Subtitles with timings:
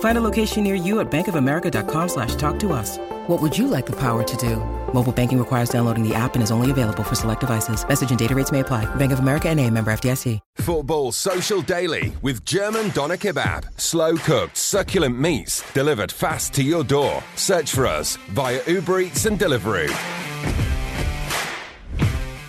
[0.00, 2.96] Find a location near you at bankofamerica.com slash talk to us.
[3.26, 4.56] What would you like the power to do?
[4.94, 7.86] Mobile banking requires downloading the app and is only available for select devices.
[7.86, 8.86] Message and data rates may apply.
[8.96, 10.40] Bank of America and a member FDIC.
[10.56, 13.78] Football Social Daily with German Doner Kebab.
[13.78, 17.22] Slow cooked, succulent meats delivered fast to your door.
[17.34, 19.92] Search for us via Uber Eats and Deliveroo.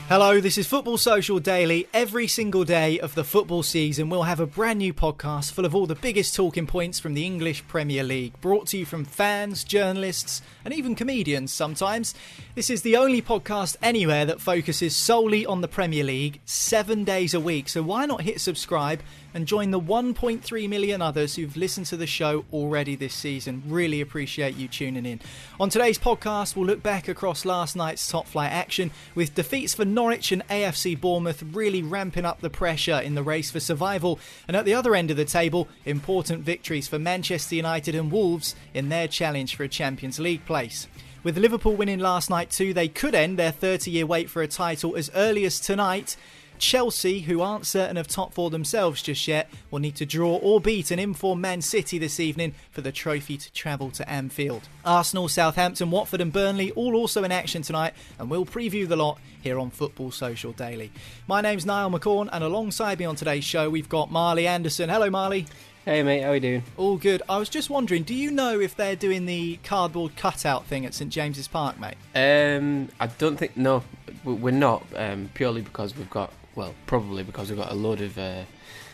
[0.09, 1.85] Hello, this is Football Social Daily.
[1.93, 5.75] Every single day of the football season, we'll have a brand new podcast full of
[5.75, 9.65] all the biggest talking points from the English Premier League, brought to you from fans,
[9.65, 12.15] journalists, and even comedians sometimes.
[12.55, 17.33] This is the only podcast anywhere that focuses solely on the Premier League seven days
[17.33, 19.01] a week, so why not hit subscribe
[19.37, 23.61] and join the 1.3 million others who've listened to the show already this season?
[23.67, 25.21] Really appreciate you tuning in.
[25.59, 29.85] On today's podcast, we'll look back across last night's top flight action with defeats for
[29.85, 34.19] Norwich and AFC Bournemouth really ramping up the pressure in the race for survival.
[34.47, 38.55] And at the other end of the table, important victories for Manchester United and Wolves
[38.73, 40.87] in their challenge for a Champions League place.
[41.23, 44.47] With Liverpool winning last night too, they could end their 30 year wait for a
[44.47, 46.15] title as early as tonight.
[46.59, 50.59] Chelsea, who aren't certain of top four themselves just yet, will need to draw or
[50.59, 54.67] beat an informed Man City this evening for the trophy to travel to Anfield.
[54.85, 59.19] Arsenal, Southampton, Watford, and Burnley all also in action tonight, and we'll preview the lot
[59.41, 60.91] here on Football Social Daily.
[61.27, 64.89] My name's Niall McCorn, and alongside me on today's show, we've got Marley Anderson.
[64.89, 65.45] Hello, Marley.
[65.87, 66.63] Hey mate, how are you doing?
[66.75, 67.21] All good.
[67.29, 70.93] I was just wondering, do you know if they're doing the cardboard cutout thing at
[70.93, 71.95] St James's Park, mate?
[72.13, 73.85] Um, I don't think no,
[74.25, 74.85] we're not.
[74.97, 78.41] Um, purely because we've got well, probably because we've got a load of uh,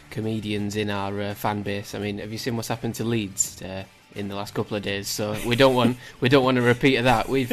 [0.09, 1.96] comedians in our uh, fan base.
[1.96, 3.85] I mean, have you seen what's happened to Leeds uh,
[4.16, 5.07] in the last couple of days?
[5.07, 7.29] So we don't want we don't want a repeat of that.
[7.29, 7.51] We've,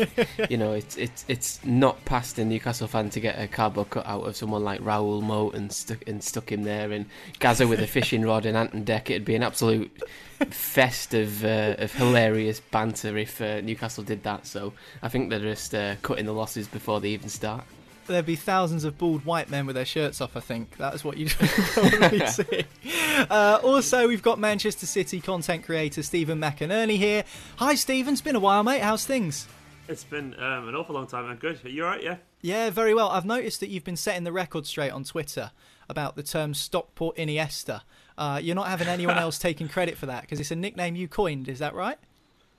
[0.51, 4.05] you know, it's it's it's not past a Newcastle fan to get a cardboard cut
[4.05, 7.07] out of someone like Raoul Moat and stuck and stuck him there, and
[7.39, 9.11] Gazza with a fishing rod and Ant and Dec.
[9.11, 9.97] It'd be an absolute
[10.51, 14.45] fest of uh, of hilarious banter if uh, Newcastle did that.
[14.45, 14.73] So
[15.05, 17.65] I think they're just uh, cutting the losses before they even start
[18.13, 20.37] there'd be thousands of bald white men with their shirts off.
[20.37, 22.65] I think that's what you'd probably see.
[23.31, 27.25] Uh, also, we've got Manchester City content creator Stephen McInerney here.
[27.57, 28.13] Hi, Stephen.
[28.13, 28.83] It's been a while, mate.
[28.83, 29.49] How's things?
[29.89, 31.25] It's been um, an awful long time.
[31.27, 31.65] I'm good.
[31.65, 32.03] Are you alright?
[32.03, 32.17] Yeah.
[32.43, 33.09] Yeah, very well.
[33.09, 35.51] I've noticed that you've been setting the record straight on Twitter
[35.89, 37.83] about the term Stockport Iniesta.
[38.17, 41.09] Uh, you're not having anyone else taking credit for that because it's a nickname you
[41.09, 41.49] coined.
[41.49, 41.99] Is that right?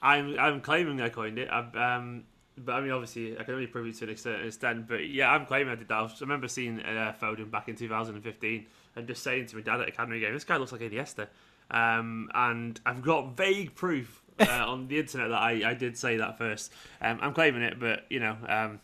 [0.01, 1.47] I'm I'm claiming I coined it.
[1.49, 2.23] I've, um,
[2.65, 4.87] but I mean, obviously, I can only prove it to an extent.
[4.87, 5.95] But yeah, I'm claiming I did that.
[5.95, 9.87] I remember seeing uh, Foden back in 2015 and just saying to my dad at
[9.87, 11.27] a Academy game, "This guy looks like Iniesta,"
[11.69, 16.17] um, and I've got vague proof uh, on the internet that I, I did say
[16.17, 16.71] that first.
[17.01, 18.79] Um, I'm claiming it, but you know, um,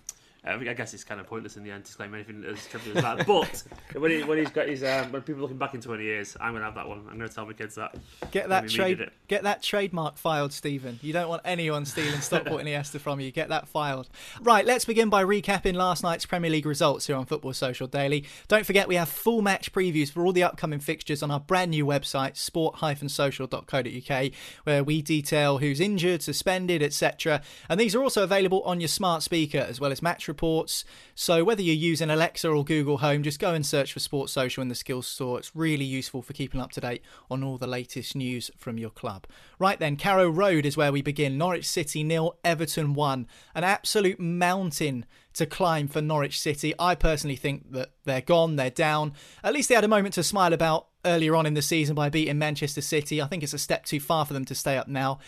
[0.55, 3.03] I guess it's kind of pointless in the end to claim anything as trivial as
[3.03, 3.27] that.
[3.27, 3.63] But
[3.99, 6.51] when, he, when he's got his, um, when people looking back in twenty years, I'm
[6.51, 6.99] going to have that one.
[7.09, 7.95] I'm going to tell my kids that.
[8.31, 10.99] Get that trade, get that trademark filed, Stephen.
[11.01, 13.31] You don't want anyone stealing Stockport Iniesta from you.
[13.31, 14.09] Get that filed.
[14.41, 18.25] Right, let's begin by recapping last night's Premier League results here on Football Social Daily.
[18.47, 21.71] Don't forget we have full match previews for all the upcoming fixtures on our brand
[21.71, 24.31] new website, sport-social.co.uk,
[24.63, 27.41] where we detail who's injured, suspended, etc.
[27.69, 30.85] And these are also available on your smart speaker, as well as match reports.
[31.15, 34.61] So whether you're using Alexa or Google Home, just go and search for Sports Social
[34.61, 35.39] in the Skills Store.
[35.39, 37.01] It's really useful for keeping up to date
[37.31, 39.25] on all the latest news from your club.
[39.57, 41.39] Right then, Carrow Road is where we begin.
[41.39, 43.25] Norwich City nil, Everton one.
[43.55, 46.75] An absolute mountain to climb for Norwich City.
[46.77, 49.13] I personally think that they're gone, they're down.
[49.43, 52.09] At least they had a moment to smile about earlier on in the season by
[52.09, 53.21] beating Manchester City.
[53.21, 55.19] I think it's a step too far for them to stay up now.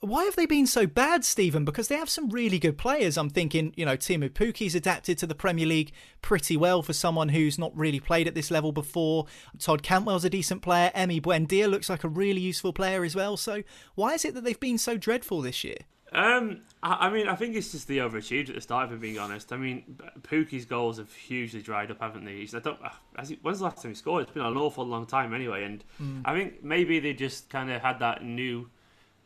[0.00, 1.64] Why have they been so bad, Stephen?
[1.64, 3.16] Because they have some really good players.
[3.16, 5.92] I'm thinking, you know, Teemu Pukki's adapted to the Premier League
[6.22, 9.26] pretty well for someone who's not really played at this level before.
[9.58, 10.90] Todd Cantwell's a decent player.
[10.94, 13.36] Emi Buendia looks like a really useful player as well.
[13.36, 13.62] So
[13.94, 15.78] why is it that they've been so dreadful this year?
[16.12, 18.86] Um, I, mean, I think it's just the overachieved at the start.
[18.86, 22.36] If I'm being honest, I mean, Pukki's goals have hugely dried up, haven't they?
[22.36, 22.78] He's, I don't.
[23.26, 24.22] He, when's the last time he scored?
[24.22, 26.22] It's been an awful long time anyway, and mm.
[26.24, 28.70] I think maybe they just kind of had that new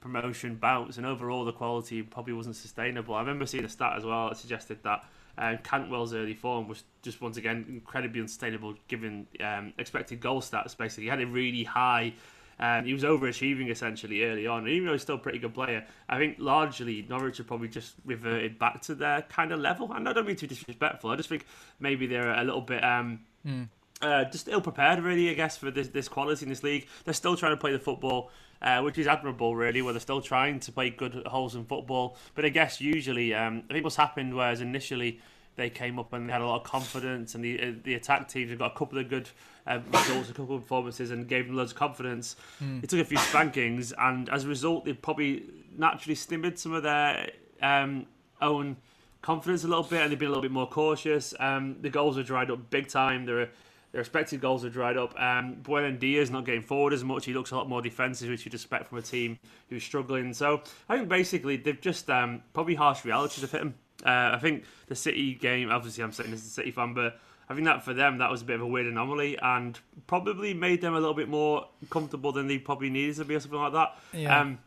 [0.02, 3.14] promotion bounce, and overall the quality probably wasn't sustainable.
[3.14, 5.04] I remember seeing a stat as well that suggested that
[5.38, 10.76] um, Cantwell's early form was just once again incredibly unsustainable given um, expected goal stats.
[10.76, 12.12] Basically, he had a really high.
[12.60, 15.54] Um, he was overachieving essentially early on, and even though he's still a pretty good
[15.54, 19.90] player, I think largely Norwich have probably just reverted back to their kind of level.
[19.92, 21.10] And I don't mean to be disrespectful.
[21.10, 21.46] I just think
[21.80, 23.68] maybe they're a little bit um, mm.
[24.02, 25.30] uh, just ill prepared, really.
[25.30, 27.78] I guess for this this quality in this league, they're still trying to play the
[27.78, 28.30] football
[28.62, 32.16] uh, which is admirable, really, where they're still trying to play good wholesome football.
[32.34, 35.20] But I guess usually, um, I think what's happened, whereas initially
[35.56, 38.28] they came up and they had a lot of confidence, and the uh, the attack
[38.28, 39.28] teams have got a couple of good
[39.66, 42.36] uh, results, a couple of performances, and gave them loads of confidence.
[42.62, 42.84] Mm.
[42.84, 45.42] It took a few spankings, and as a result, they probably
[45.76, 47.30] naturally stimmed some of their
[47.60, 48.06] um,
[48.40, 48.76] own
[49.22, 51.34] confidence a little bit, and they've been a little bit more cautious.
[51.38, 53.26] Um, the goals are dried up big time.
[53.26, 53.48] There are
[53.92, 55.14] their expected goals are dried up.
[55.20, 57.26] Um, Buendia is not getting forward as much.
[57.26, 60.32] He looks a lot more defensive, which you'd expect from a team who's struggling.
[60.32, 63.74] So I think basically they've just um, probably harsh realities have hit them.
[64.04, 67.54] Uh, I think the City game, obviously I'm saying as a City fan, but I
[67.54, 70.80] think that for them that was a bit of a weird anomaly and probably made
[70.80, 73.74] them a little bit more comfortable than they probably needed to be or something like
[73.74, 73.98] that.
[74.12, 74.40] Yeah.
[74.40, 74.58] Um,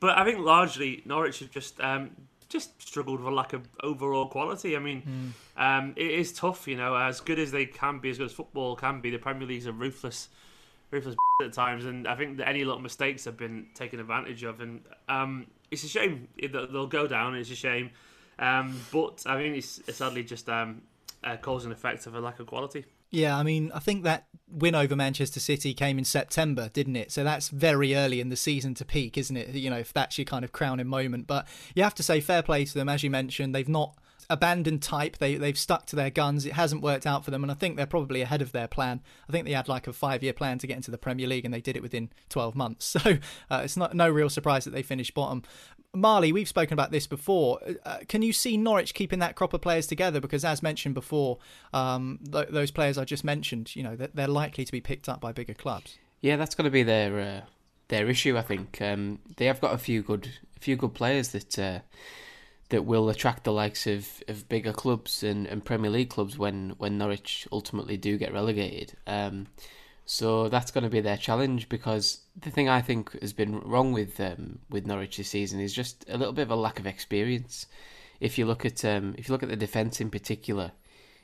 [0.00, 2.10] but I think largely Norwich have just um,
[2.50, 4.76] just struggled with a lack of overall quality.
[4.76, 5.62] I mean, mm.
[5.62, 8.32] um, it is tough, you know, as good as they can be, as good as
[8.32, 9.10] football can be.
[9.10, 10.28] The Premier League's a ruthless,
[10.90, 14.60] ruthless at times, and I think that any little mistakes have been taken advantage of,
[14.60, 17.36] and um, it's a shame they'll go down.
[17.36, 17.90] It's a shame,
[18.38, 20.82] um, but I think it's, it's sadly just um,
[21.22, 22.84] a cause and effect of a lack of quality.
[23.10, 27.10] Yeah, I mean, I think that win over Manchester City came in September, didn't it?
[27.12, 29.50] So that's very early in the season to peak, isn't it?
[29.50, 31.26] You know, if that's your kind of crowning moment.
[31.26, 32.88] But you have to say fair play to them.
[32.88, 33.96] As you mentioned, they've not
[34.28, 35.18] abandoned type.
[35.18, 36.46] They they've stuck to their guns.
[36.46, 39.00] It hasn't worked out for them, and I think they're probably ahead of their plan.
[39.28, 41.44] I think they had like a five year plan to get into the Premier League,
[41.44, 42.96] and they did it within twelve months.
[43.00, 43.18] So
[43.50, 45.42] uh, it's not no real surprise that they finished bottom.
[45.94, 47.58] Marley, we've spoken about this before.
[47.84, 50.20] Uh, can you see Norwich keeping that crop of players together?
[50.20, 51.38] Because as mentioned before,
[51.72, 55.08] um, th- those players I just mentioned, you know, they're, they're, likely to be picked
[55.08, 55.98] up by bigger clubs.
[56.20, 57.40] Yeah, that's going to be their uh,
[57.88, 58.38] their issue.
[58.38, 61.80] I think um, they have got a few good a few good players that uh,
[62.70, 66.70] that will attract the likes of, of bigger clubs and, and Premier League clubs when,
[66.78, 68.94] when Norwich ultimately do get relegated.
[69.06, 69.48] Um,
[70.12, 73.92] so that's going to be their challenge because the thing I think has been wrong
[73.92, 76.86] with um, with Norwich this season is just a little bit of a lack of
[76.88, 77.66] experience.
[78.18, 80.72] If you look at um, if you look at the defence in particular,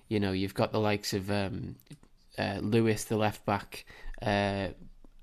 [0.07, 1.75] you know you've got the likes of um,
[2.39, 3.87] uh, Lewis, the left back,
[4.23, 4.69] uh,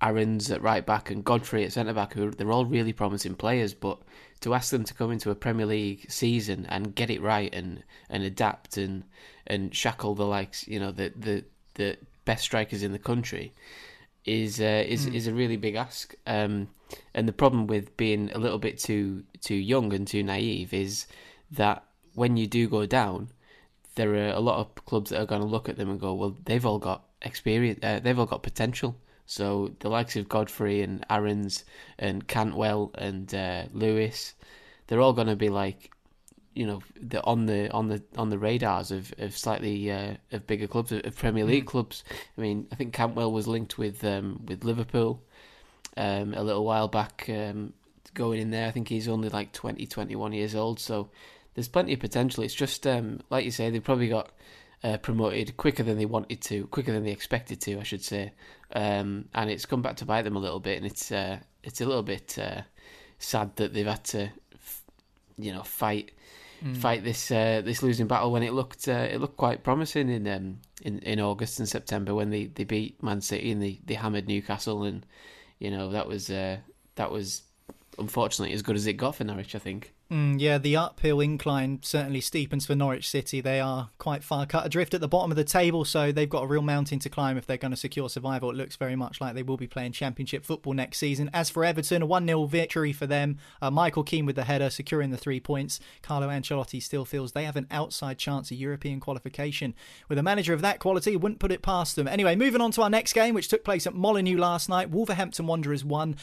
[0.01, 2.15] Aarons at right back, and Godfrey at centre back.
[2.15, 3.97] Who they're all really promising players, but
[4.41, 7.81] to ask them to come into a Premier League season and get it right and,
[8.09, 9.05] and adapt and
[9.47, 11.45] and shackle the likes, you know, the the
[11.75, 13.53] the best strikers in the country
[14.25, 15.13] is uh, is mm.
[15.13, 16.15] is a really big ask.
[16.25, 16.69] Um,
[17.13, 21.07] and the problem with being a little bit too too young and too naive is
[21.51, 23.29] that when you do go down,
[23.95, 26.13] there are a lot of clubs that are going to look at them and go,
[26.13, 27.79] "Well, they've all got experience.
[27.83, 31.63] Uh, they've all got potential." So the likes of Godfrey and Aarons
[31.97, 34.33] and Cantwell and uh, Lewis,
[34.87, 35.92] they're all going to be like
[36.53, 40.47] you know the on the on the on the radars of of slightly uh, of
[40.47, 41.67] bigger clubs of Premier League mm.
[41.67, 42.03] clubs.
[42.37, 45.21] I mean, I think Cantwell was linked with um, with Liverpool
[45.97, 47.73] um, a little while back, um,
[48.13, 48.67] going in there.
[48.67, 51.09] I think he's only like 20, 21 years old, so
[51.53, 52.43] there's plenty of potential.
[52.43, 54.31] It's just um, like you say, they probably got
[54.83, 58.33] uh, promoted quicker than they wanted to, quicker than they expected to, I should say,
[58.73, 61.81] um, and it's come back to bite them a little bit, and it's uh, it's
[61.81, 62.61] a little bit uh,
[63.19, 64.29] sad that they've had to,
[65.37, 66.11] you know, fight
[66.63, 66.77] mm.
[66.77, 70.27] fight this uh, this losing battle when it looked uh, it looked quite promising in
[70.27, 73.95] um, in in August and September when they, they beat Man City and they, they
[73.95, 75.05] hammered Newcastle and
[75.59, 76.57] you know that was uh,
[76.95, 77.43] that was
[77.99, 79.92] unfortunately as good as it got for Norwich I think.
[80.11, 83.41] Mm, yeah, the uphill incline certainly steepens for Norwich City.
[83.41, 86.43] They are quite far cut adrift at the bottom of the table, so they've got
[86.43, 88.51] a real mountain to climb if they're going to secure survival.
[88.51, 91.29] It looks very much like they will be playing Championship football next season.
[91.33, 93.37] As for Everton, a 1 0 victory for them.
[93.61, 95.79] Uh, Michael Keane with the header, securing the three points.
[96.01, 99.73] Carlo Ancelotti still feels they have an outside chance of European qualification.
[100.09, 102.07] With a manager of that quality, wouldn't put it past them.
[102.07, 104.91] Anyway, moving on to our next game, which took place at Molineux last night.
[104.91, 106.17] Wolverhampton Wanderers won.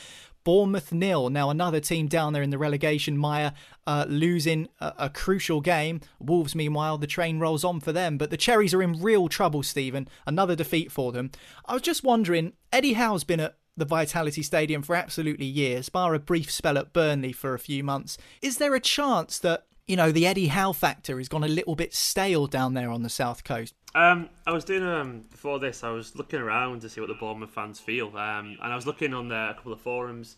[0.44, 1.30] Bournemouth nil.
[1.30, 3.52] Now another team down there in the relegation mire,
[3.86, 6.00] uh, losing a, a, crucial game.
[6.18, 8.18] Wolves, meanwhile, the train rolls on for them.
[8.18, 10.08] But the Cherries are in real trouble, Stephen.
[10.26, 11.30] Another defeat for them.
[11.66, 16.14] I was just wondering, Eddie Howe's been at the Vitality Stadium for absolutely years, bar
[16.14, 18.18] a brief spell at Burnley for a few months.
[18.42, 21.74] Is there a chance that you know the Eddie Howe factor has gone a little
[21.74, 23.74] bit stale down there on the south coast?
[23.94, 25.82] Um, I was doing um before this.
[25.82, 28.86] I was looking around to see what the Bournemouth fans feel, um, and I was
[28.86, 30.36] looking on the, a couple of forums,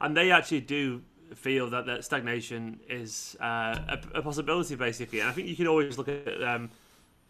[0.00, 1.02] and they actually do
[1.34, 5.20] feel that that stagnation is uh, a, a, possibility, basically.
[5.20, 6.68] And I think you can always look at um,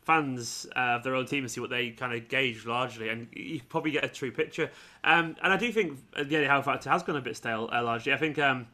[0.00, 3.28] fans uh, of their own team and see what they kind of gauge largely, and
[3.33, 4.69] you probably get a true picture.
[5.04, 7.83] Um, and I do think the Eddie Howe factor has gone a bit stale uh,
[7.83, 8.12] largely.
[8.12, 8.38] I think.
[8.38, 8.66] Um,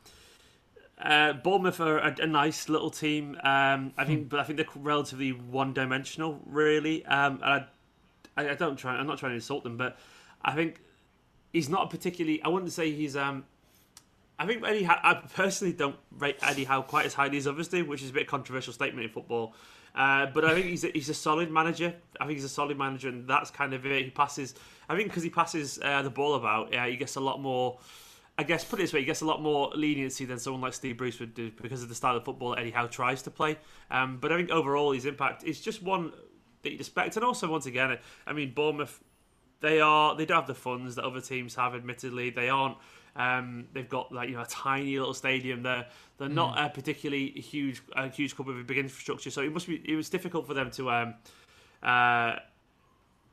[1.01, 3.37] uh, Bournemouth are a, a, nice little team.
[3.43, 7.05] Um, I think, but I think they're relatively one-dimensional, really.
[7.07, 7.65] Um, and
[8.37, 8.97] I, I, don't try.
[8.97, 9.97] I'm not trying to insult them, but
[10.43, 10.81] I think
[11.53, 12.43] he's not particularly.
[12.43, 13.17] I wouldn't say he's.
[13.17, 13.45] Um,
[14.41, 14.87] I think Eddie.
[14.89, 18.13] I personally don't rate Eddie Howe quite as highly as others do, which is a
[18.13, 19.55] bit controversial statement in football.
[19.95, 21.95] Uh, but I think he's a, he's a solid manager.
[22.21, 24.05] I think he's a solid manager, and that's kind of it.
[24.05, 24.55] He passes.
[24.89, 27.79] I think because he passes uh, the ball about, yeah, he gets a lot more
[28.39, 30.73] I guess put it this way, he gets a lot more leniency than someone like
[30.73, 33.59] Steve Bruce would do because of the style of football Eddie Howe tries to play.
[33.91, 36.13] Um, but I think overall his impact is just one
[36.63, 37.17] that you'd expect.
[37.17, 39.03] And also, once again, I mean, Bournemouth,
[39.61, 41.75] they are they don't have the funds that other teams have.
[41.75, 42.77] Admittedly, they aren't.
[43.17, 45.65] Um, they've got like you know a tiny little stadium.
[45.65, 45.87] They're
[46.19, 46.35] they're mm.
[46.35, 49.31] not a particularly huge a huge club with a big infrastructure.
[49.31, 51.15] So it must be it was difficult for them to um,
[51.83, 52.37] uh,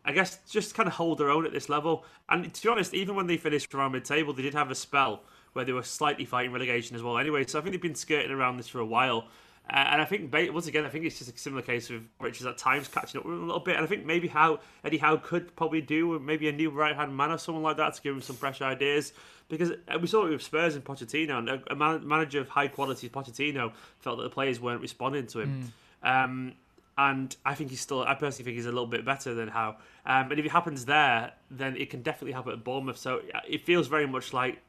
[0.06, 2.06] I guess just kind of hold their own at this level.
[2.30, 5.24] And to be honest, even when they finished around mid-table, they did have a spell
[5.54, 7.18] where they were slightly fighting relegation as well.
[7.18, 9.28] Anyway, so I think they've been skirting around this for a while.
[9.70, 12.46] Uh, and I think once again, I think it's just a similar case with Richards
[12.46, 13.76] at times catching up with him a little bit.
[13.76, 17.16] And I think maybe how Eddie Howe could probably do maybe a new right hand
[17.18, 19.14] man or someone like that to give him some fresh ideas.
[19.48, 23.10] Because uh, we saw it with Spurs and Pochettino, and a, manager of high quality,
[23.10, 25.72] Pochettino, felt that the players weren't responding to him.
[26.04, 26.24] Mm.
[26.24, 26.54] Um,
[26.98, 28.04] and I think he's still.
[28.04, 29.78] I personally think he's a little bit better than Howe.
[30.06, 32.98] Um, and if it happens there, then it can definitely happen at Bournemouth.
[32.98, 34.62] So it feels very much like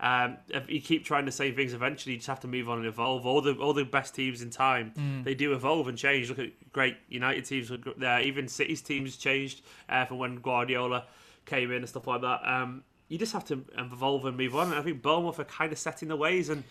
[0.00, 2.78] um, if you keep trying the same things, eventually you just have to move on
[2.78, 3.26] and evolve.
[3.26, 5.24] All the all the best teams in time, mm.
[5.24, 6.28] they do evolve and change.
[6.30, 8.20] Look at great United teams there.
[8.20, 11.04] Even City's teams changed uh, from when Guardiola
[11.44, 12.40] came in and stuff like that.
[12.44, 14.68] Um, you just have to evolve and move on.
[14.68, 16.64] And I think Bournemouth are kind of setting the ways, and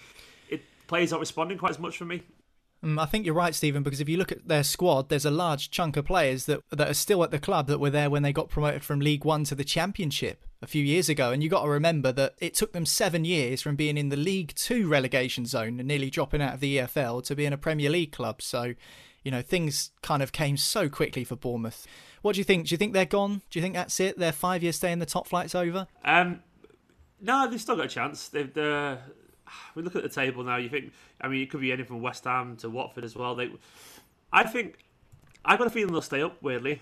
[0.50, 2.24] it players aren't responding quite as much for me.
[2.84, 5.32] Mm, I think you're right, Stephen, because if you look at their squad, there's a
[5.32, 8.24] large chunk of players that that are still at the club that were there when
[8.24, 11.32] they got promoted from League One to the Championship a few years ago.
[11.32, 14.18] And you got to remember that it took them seven years from being in the
[14.18, 17.90] League Two relegation zone and nearly dropping out of the EFL to being a Premier
[17.90, 18.42] League club.
[18.42, 18.76] So,
[19.24, 21.86] you know, things kind of came so quickly for Bournemouth.
[22.22, 22.68] What do you think?
[22.68, 23.42] Do you think they're gone?
[23.50, 24.18] Do you think that's it?
[24.18, 25.88] Their five year stay in the top flight's over?
[26.06, 26.40] Um,
[27.20, 28.30] no, they've still got a chance.
[28.30, 29.00] They've, they're
[29.76, 30.58] we look at the table now.
[30.58, 30.92] You think,
[31.22, 33.36] I mean, it could be anything from West Ham to Watford as well.
[33.36, 33.52] They,
[34.32, 34.80] I think,
[35.46, 36.42] I've got a feeling they'll stay up.
[36.42, 36.82] Weirdly,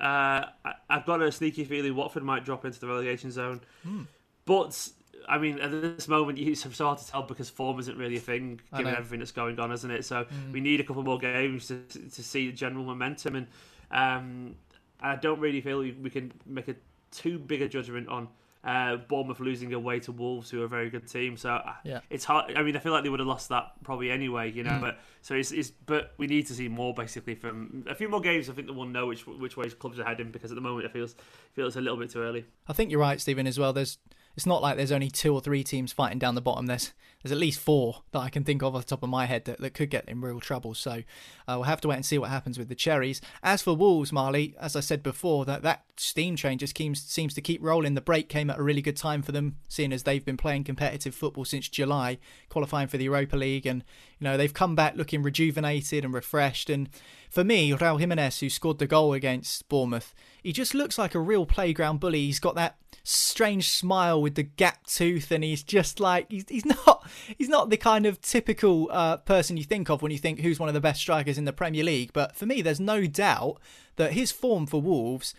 [0.00, 3.60] uh, I, have got a sneaky feeling Watford might drop into the relegation zone.
[3.86, 4.06] Mm.
[4.44, 4.88] But
[5.28, 8.20] I mean, at this moment, it's so hard to tell because form isn't really a
[8.20, 10.04] thing given everything that's going on, isn't it?
[10.04, 10.52] So mm.
[10.52, 13.46] we need a couple more games to to see the general momentum, and
[13.90, 14.56] um,
[15.00, 16.74] I don't really feel we can make a
[17.10, 18.28] too big a judgment on
[18.64, 21.36] uh, Bournemouth losing away to Wolves, who are a very good team.
[21.36, 22.00] So uh, yeah.
[22.10, 22.56] it's hard.
[22.56, 24.70] I mean, I feel like they would have lost that probably anyway, you know.
[24.70, 24.80] Mm.
[24.80, 28.20] But so it's, it's, but we need to see more basically from a few more
[28.20, 28.48] games.
[28.48, 30.86] I think that we'll know which which ways clubs are heading because at the moment
[30.86, 31.16] it feels
[31.54, 32.44] feels a little bit too early.
[32.68, 33.46] I think you're right, Stephen.
[33.46, 33.98] As well, there's
[34.36, 36.66] it's not like there's only two or three teams fighting down the bottom.
[36.66, 39.26] There's there's at least four that I can think of off the top of my
[39.26, 40.74] head that, that could get in real trouble.
[40.74, 41.02] So uh,
[41.48, 43.20] we'll have to wait and see what happens with the Cherries.
[43.42, 47.34] As for Wolves, Marley, as I said before, that that steam train just seems seems
[47.34, 47.94] to keep rolling.
[47.94, 50.64] The break came at a really good time for them, seeing as they've been playing
[50.64, 53.84] competitive football since July, qualifying for the Europa League, and
[54.18, 56.68] you know they've come back looking rejuvenated and refreshed.
[56.68, 56.88] And
[57.30, 61.20] for me, Raul Jimenez, who scored the goal against Bournemouth, he just looks like a
[61.20, 62.26] real playground bully.
[62.26, 66.66] He's got that strange smile with the gap tooth, and he's just like he's, he's
[66.86, 70.40] not he's not the kind of typical uh, person you think of when you think
[70.40, 72.12] who's one of the best strikers in the Premier League.
[72.12, 73.58] But for me, there's no doubt
[73.96, 75.34] that his form for Wolves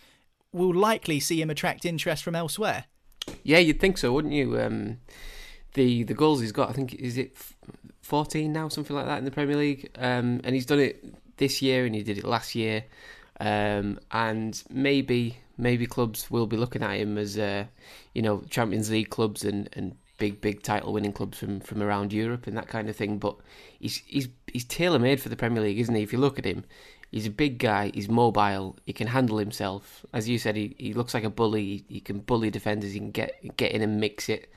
[0.52, 2.84] will likely see him attract interest from elsewhere.
[3.42, 4.60] Yeah, you'd think so, wouldn't you?
[4.60, 4.98] Um,
[5.74, 6.70] the the goals he's got.
[6.70, 7.36] I think is it
[8.02, 9.90] fourteen now, something like that in the Premier League.
[9.96, 11.04] Um, and he's done it
[11.36, 12.84] this year, and he did it last year.
[13.40, 17.64] Um, and maybe maybe clubs will be looking at him as uh,
[18.14, 22.12] you know Champions League clubs and, and big big title winning clubs from, from around
[22.12, 23.18] Europe and that kind of thing.
[23.18, 23.36] But
[23.78, 26.02] he's he's he's tailor made for the Premier League, isn't he?
[26.02, 26.64] If you look at him,
[27.10, 27.90] he's a big guy.
[27.94, 28.76] He's mobile.
[28.86, 30.04] He can handle himself.
[30.12, 31.64] As you said, he, he looks like a bully.
[31.64, 32.92] He, he can bully defenders.
[32.92, 34.50] He can get get in and mix it.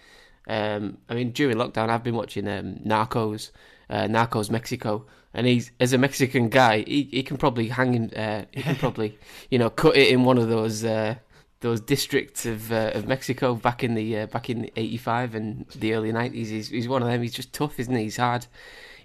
[0.47, 3.51] Um, I mean, during lockdown, I've been watching um, Narcos,
[3.89, 8.11] uh, Narcos Mexico, and he's as a Mexican guy, he, he can probably hang him.
[8.15, 9.17] Uh, he can probably
[9.51, 11.15] you know cut it in one of those uh,
[11.59, 15.93] those districts of uh, of Mexico back in the uh, back in '85 and the
[15.93, 16.33] early '90s.
[16.33, 17.21] He's he's one of them.
[17.21, 18.03] He's just tough, isn't he?
[18.03, 18.45] He's hard.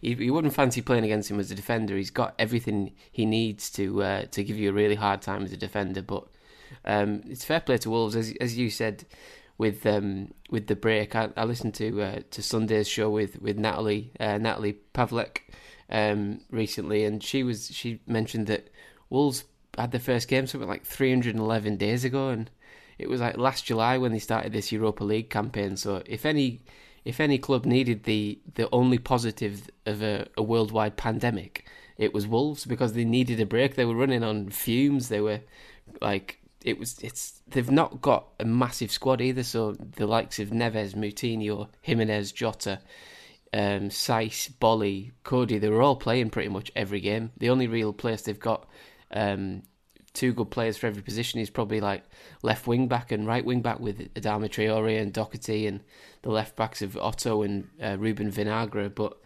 [0.01, 1.97] He, he wouldn't fancy playing against him as a defender.
[1.97, 5.53] He's got everything he needs to uh, to give you a really hard time as
[5.53, 6.03] a defender.
[6.03, 6.27] But
[6.85, 9.07] um, it's fair play to Wolves, as as you said
[9.57, 11.15] with um, with the break.
[11.17, 15.39] I, I listened to uh, to Sunday's show with with Natalie uh, Natalie Pavlek
[15.89, 18.69] um, recently, and she was she mentioned that
[19.09, 19.45] Wolves
[19.79, 22.51] had their first game something like 311 days ago, and
[22.99, 25.77] it was like last July when they started this Europa League campaign.
[25.77, 26.63] So if any
[27.05, 31.67] if any club needed the the only positive of a, a worldwide pandemic,
[31.99, 33.75] it was Wolves because they needed a break.
[33.75, 35.09] They were running on fumes.
[35.09, 35.41] They were
[36.01, 39.43] like it was it's they've not got a massive squad either.
[39.43, 42.81] So the likes of Neves, Moutinho, Jimenez, Jota,
[43.53, 47.33] um, Saïss, Boly, Coady, they were all playing pretty much every game.
[47.37, 48.67] The only real place they've got
[49.13, 49.63] um,
[50.15, 51.39] two good players for every position.
[51.39, 52.05] He's probably like
[52.43, 55.81] left wing back and right wing back with Adama Traore and Doherty, and
[56.23, 58.95] the left backs of Otto and uh, Ruben Vinagre.
[58.95, 59.19] But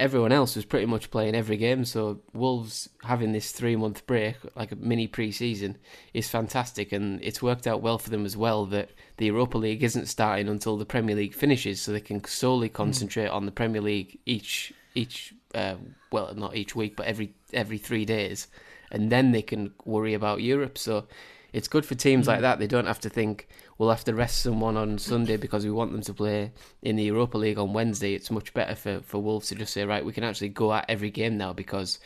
[0.00, 1.84] everyone else was pretty much playing every game.
[1.84, 5.78] So Wolves having this three month break, like a mini pre season,
[6.12, 9.82] is fantastic, and it's worked out well for them as well that the Europa League
[9.82, 12.74] isn't starting until the Premier League finishes, so they can solely hmm.
[12.74, 13.34] concentrate mm.
[13.34, 15.76] on the Premier League each each uh,
[16.12, 18.48] well not each week, but every every three days
[18.94, 20.78] and then they can worry about Europe.
[20.78, 21.06] So
[21.52, 22.28] it's good for teams mm.
[22.28, 22.60] like that.
[22.60, 25.90] They don't have to think we'll have to rest someone on Sunday because we want
[25.90, 28.14] them to play in the Europa League on Wednesday.
[28.14, 30.84] It's much better for, for Wolves to just say, right, we can actually go at
[30.88, 31.98] every game now because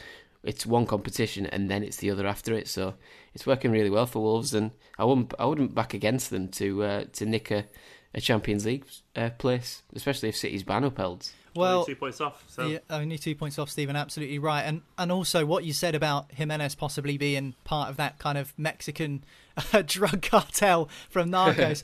[0.43, 2.69] it's one competition and then it's the other after it.
[2.69, 2.95] So
[3.35, 6.83] it's working really well for Wolves, and I wouldn't I wouldn't back against them to
[6.85, 7.67] uh, to nick a,
[8.15, 11.31] a Champions League uh, place, especially if City's ban upheld.
[11.59, 12.45] Well, only two points off.
[12.47, 12.67] So.
[12.67, 13.97] Yeah, only two points off, Stephen.
[13.97, 14.63] Absolutely right.
[14.63, 18.55] And and also what you said about Jimenez possibly being part of that kind of
[18.57, 19.25] Mexican
[19.73, 21.83] uh, drug cartel from Narcos.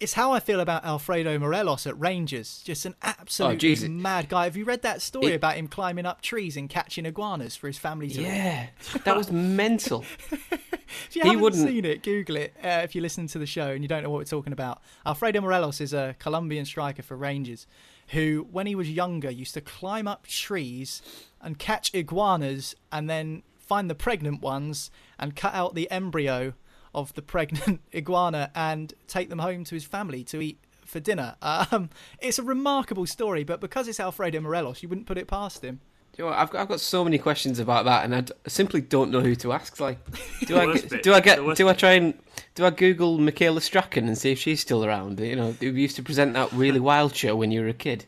[0.00, 2.62] it's how I feel about Alfredo Morelos at Rangers.
[2.64, 4.44] Just an absolute oh, mad guy.
[4.44, 5.36] Have you read that story it...
[5.36, 8.66] about him climbing up trees and catching iguanas for his family to Yeah,
[9.04, 10.04] that was mental.
[10.30, 11.66] if you he haven't wouldn't...
[11.66, 12.54] seen it, Google it.
[12.62, 14.80] Uh, if you listen to the show and you don't know what we're talking about,
[15.06, 17.66] Alfredo Morelos is a Colombian striker for Rangers
[18.08, 21.02] who, when he was younger, used to climb up trees
[21.40, 26.54] and catch iguanas and then find the pregnant ones and cut out the embryo
[26.94, 31.36] of the pregnant iguana and take them home to his family to eat for dinner.
[31.70, 31.90] Um,
[32.20, 35.80] it's a remarkable story, but because it's Alfredo Morelos, you wouldn't put it past him.
[36.16, 38.80] You know, I've got, I've got so many questions about that, and I d- simply
[38.80, 39.78] don't know who to ask.
[39.78, 39.98] Like,
[40.46, 42.18] do I do I get do I try and
[42.54, 45.20] do I Google Michaela Strachan and see if she's still around?
[45.20, 48.04] You know, who used to present that really wild show when you were a kid.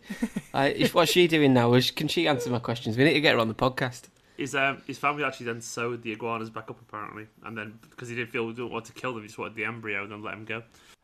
[0.52, 1.72] Uh, what's she doing now?
[1.74, 2.96] Is, Can she answer my questions?
[2.96, 4.08] We need to get her on the podcast.
[4.36, 8.08] His um, his family actually then sewed the iguanas back up apparently, and then because
[8.08, 10.10] he didn't feel he didn't want to kill them, he just wanted the embryo and
[10.10, 10.62] then let him go.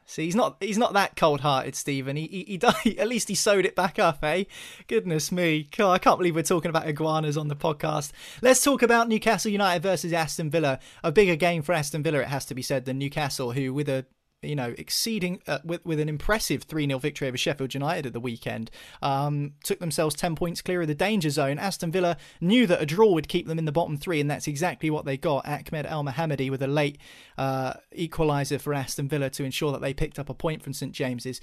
[0.09, 2.16] See, he's not he's not that cold-hearted, Stephen.
[2.16, 4.45] He, he, he at least he sewed it back up, eh?
[4.87, 8.12] Goodness me, God, I can't believe we're talking about iguanas on the podcast.
[8.40, 10.79] Let's talk about Newcastle United versus Aston Villa.
[11.03, 13.88] A bigger game for Aston Villa, it has to be said, than Newcastle, who with
[13.88, 14.07] a
[14.42, 18.12] you know, exceeding uh, with with an impressive 3 0 victory over Sheffield United at
[18.12, 18.70] the weekend.
[19.03, 21.59] Um, took themselves 10 points clear of the danger zone.
[21.59, 24.46] Aston Villa knew that a draw would keep them in the bottom three, and that's
[24.46, 25.46] exactly what they got.
[25.46, 26.99] Ahmed Elmohamady with a late
[27.38, 30.92] uh, equaliser for Aston Villa to ensure that they picked up a point from St
[30.92, 31.40] James's.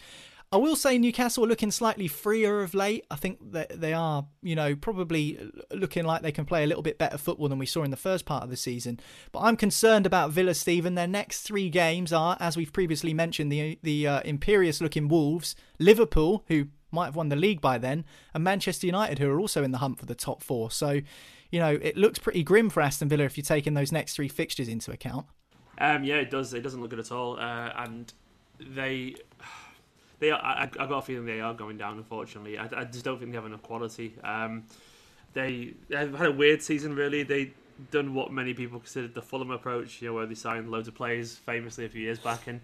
[0.54, 3.08] I will say Newcastle are looking slightly freer of late.
[3.10, 5.40] I think that they are, you know, probably
[5.72, 7.98] looking like they can play a little bit better football than we saw in the
[7.98, 9.00] first part of the season.
[9.32, 10.94] But I'm concerned about Villa, Stephen.
[10.94, 16.44] Their next three games are, as we've previously mentioned, the the uh, imperious-looking Wolves, Liverpool,
[16.50, 19.72] who might have won the league by then, and Manchester United, who are also in
[19.72, 20.70] the hunt for the top four.
[20.70, 21.02] So,
[21.50, 24.28] you know, it looks pretty grim for Aston Villa if you're taking those next three
[24.28, 25.26] fixtures into account.
[25.80, 26.54] Um, yeah, it does.
[26.54, 28.14] It doesn't look good at all, uh, and
[28.60, 29.16] they
[30.24, 31.98] they are, I, I got a feeling they are going down.
[31.98, 34.16] Unfortunately, I, I just don't think they have enough quality.
[34.24, 34.64] Um,
[35.34, 36.96] they have had a weird season.
[36.96, 37.52] Really, they
[37.92, 40.02] done what many people considered the Fulham approach.
[40.02, 42.62] You know, where they signed loads of players famously a few years back, and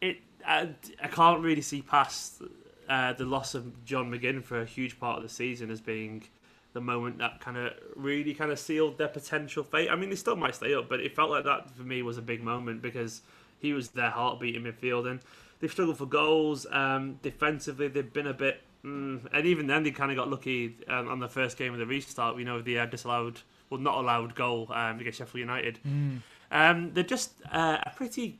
[0.00, 0.70] it I,
[1.02, 2.42] I can't really see past
[2.88, 6.24] uh, the loss of John McGinn for a huge part of the season as being
[6.72, 9.90] the moment that kind of really kind of sealed their potential fate.
[9.90, 12.18] I mean, they still might stay up, but it felt like that for me was
[12.18, 13.22] a big moment because
[13.58, 15.20] he was their heartbeat in midfield, and
[15.60, 16.66] they've struggled for goals.
[16.70, 20.76] Um, defensively, they've been a bit, mm, and even then they kind of got lucky
[20.88, 22.36] um, on the first game of the restart.
[22.36, 23.40] We know the uh, disallowed,
[23.70, 25.78] well, not allowed goal um, against Sheffield United.
[25.86, 26.22] Mm.
[26.50, 28.38] Um, they're just uh, a pretty.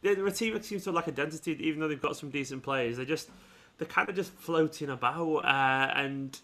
[0.00, 2.98] They're a team that seems to lack identity, even though they've got some decent players.
[2.98, 3.30] They're just
[3.78, 6.38] they're kind of just floating about, uh, and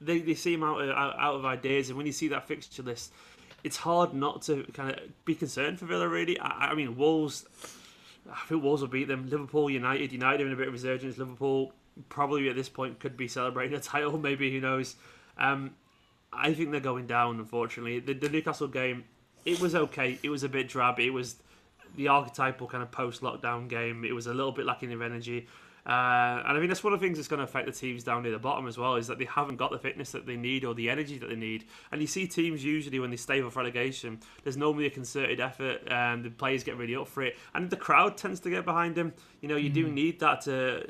[0.00, 1.88] they, they seem out of, out of ideas.
[1.88, 3.12] And when you see that fixture list,
[3.64, 6.08] it's hard not to kind of be concerned for Villa.
[6.08, 7.46] Really, I, I mean, Wolves.
[8.30, 9.28] I think Wolves will beat them.
[9.28, 11.18] Liverpool, United, United in a bit of resurgence.
[11.18, 11.72] Liverpool
[12.08, 14.18] probably at this point could be celebrating a title.
[14.18, 14.96] Maybe who knows?
[15.38, 15.74] Um,
[16.32, 17.38] I think they're going down.
[17.38, 19.04] Unfortunately, the, the Newcastle game,
[19.44, 20.18] it was okay.
[20.22, 21.00] It was a bit drab.
[21.00, 21.36] It was
[21.96, 24.04] the archetypal kind of post-lockdown game.
[24.04, 25.46] It was a little bit lacking of energy.
[25.88, 28.04] Uh, and I mean, that's one of the things that's going to affect the teams
[28.04, 30.36] down near the bottom as well, is that they haven't got the fitness that they
[30.36, 31.64] need or the energy that they need.
[31.90, 35.80] And you see teams usually when they stay off relegation, there's normally a concerted effort,
[35.90, 38.96] and the players get really up for it, and the crowd tends to get behind
[38.96, 39.14] them.
[39.40, 39.74] You know, you mm.
[39.74, 40.84] do need that to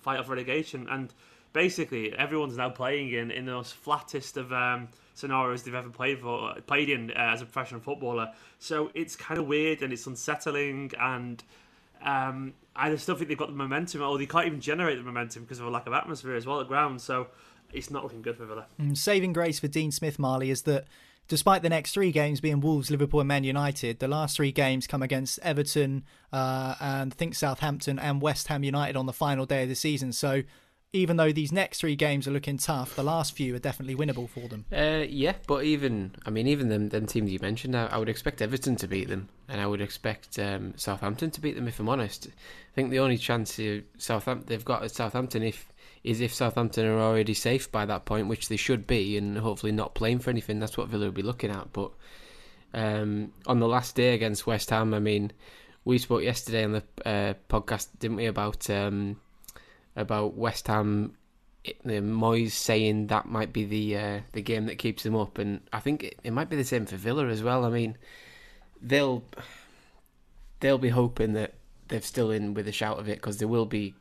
[0.00, 1.14] fight off relegation, and
[1.54, 6.20] basically everyone's now playing in in the most flattest of um, scenarios they've ever played
[6.20, 8.30] for, played in uh, as a professional footballer.
[8.58, 11.42] So it's kind of weird and it's unsettling and.
[12.04, 15.42] Um, I still think they've got the momentum, or they can't even generate the momentum
[15.42, 17.00] because of a lack of atmosphere as well at ground.
[17.00, 17.28] So
[17.72, 18.66] it's not looking good for Villa.
[18.80, 20.86] Mm, saving grace for Dean Smith, Marley, is that
[21.28, 24.86] despite the next three games being Wolves, Liverpool, and Man United, the last three games
[24.86, 29.46] come against Everton uh, and I think Southampton and West Ham United on the final
[29.46, 30.12] day of the season.
[30.12, 30.42] So
[30.94, 34.28] even though these next three games are looking tough, the last few are definitely winnable
[34.28, 34.66] for them.
[34.70, 38.10] Uh, yeah, but even I mean, even them them teams you mentioned, I, I would
[38.10, 41.66] expect Everton to beat them, and I would expect um, Southampton to beat them.
[41.66, 43.58] If I'm honest, I think the only chance
[43.96, 45.72] Southampton they've got at Southampton if
[46.04, 49.72] is if Southampton are already safe by that point, which they should be, and hopefully
[49.72, 50.58] not playing for anything.
[50.60, 51.72] That's what Villa will be looking at.
[51.72, 51.90] But
[52.74, 55.32] um, on the last day against West Ham, I mean,
[55.86, 59.16] we spoke yesterday on the uh, podcast, didn't we, about um,
[59.96, 61.14] about West Ham,
[61.64, 65.60] The Moyes saying that might be the uh, the game that keeps them up, and
[65.72, 67.64] I think it, it might be the same for Villa as well.
[67.64, 67.96] I mean,
[68.80, 69.22] they'll
[70.60, 71.54] they'll be hoping that
[71.88, 73.94] they're still in with a shout of it because they will be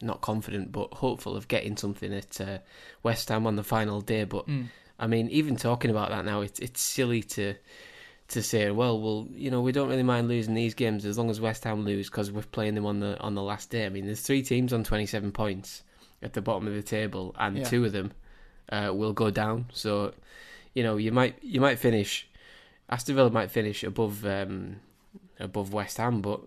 [0.00, 2.58] not confident but hopeful of getting something at uh,
[3.02, 4.24] West Ham on the final day.
[4.24, 4.66] But mm.
[4.98, 7.54] I mean, even talking about that now, it's it's silly to
[8.32, 11.30] to say, well, well, you know, we don't really mind losing these games as long
[11.30, 13.86] as West Ham lose because we're playing them on the on the last day.
[13.86, 15.82] I mean, there's three teams on 27 points
[16.22, 17.64] at the bottom of the table, and yeah.
[17.64, 18.12] two of them
[18.70, 19.66] uh, will go down.
[19.72, 20.14] So,
[20.74, 22.28] you know, you might you might finish.
[22.88, 24.76] Aston Villa might finish above um,
[25.38, 26.40] above West Ham, but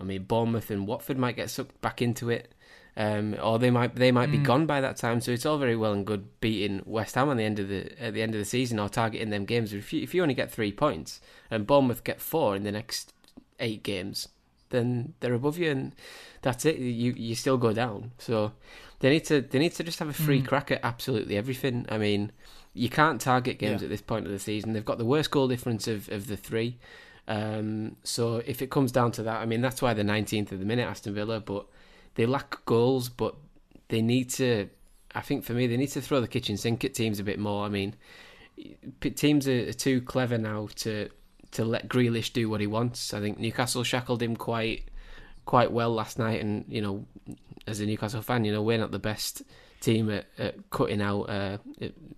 [0.00, 2.52] I mean, Bournemouth and Watford might get sucked back into it
[2.96, 4.44] um, or they might they might be mm.
[4.44, 5.20] gone by that time.
[5.20, 7.92] So it's all very well and good beating West Ham on the end of the
[8.02, 9.72] at the end of the season or targeting them games.
[9.72, 13.12] If you, if you only get three points and Bournemouth get four in the next
[13.60, 14.28] eight games,
[14.70, 15.94] then they're above you, and
[16.40, 16.78] that's it.
[16.78, 18.12] You you still go down.
[18.18, 18.52] So
[19.00, 20.46] they need to they need to just have a free mm.
[20.46, 21.84] crack at absolutely everything.
[21.90, 22.32] I mean,
[22.72, 23.86] you can't target games yeah.
[23.86, 24.72] at this point of the season.
[24.72, 26.78] They've got the worst goal difference of, of the three.
[27.28, 30.60] Um, so if it comes down to that, I mean that's why they're 19th of
[30.60, 31.40] the minute, Aston Villa.
[31.40, 31.66] But
[32.16, 33.36] they lack goals, but
[33.88, 34.68] they need to.
[35.14, 37.38] I think for me, they need to throw the kitchen sink at teams a bit
[37.38, 37.64] more.
[37.64, 37.94] I mean,
[39.00, 41.08] teams are too clever now to
[41.52, 43.14] to let Grealish do what he wants.
[43.14, 44.84] I think Newcastle shackled him quite
[45.44, 47.06] quite well last night, and you know,
[47.66, 49.42] as a Newcastle fan, you know we're not the best
[49.80, 51.58] team at, at cutting out, uh,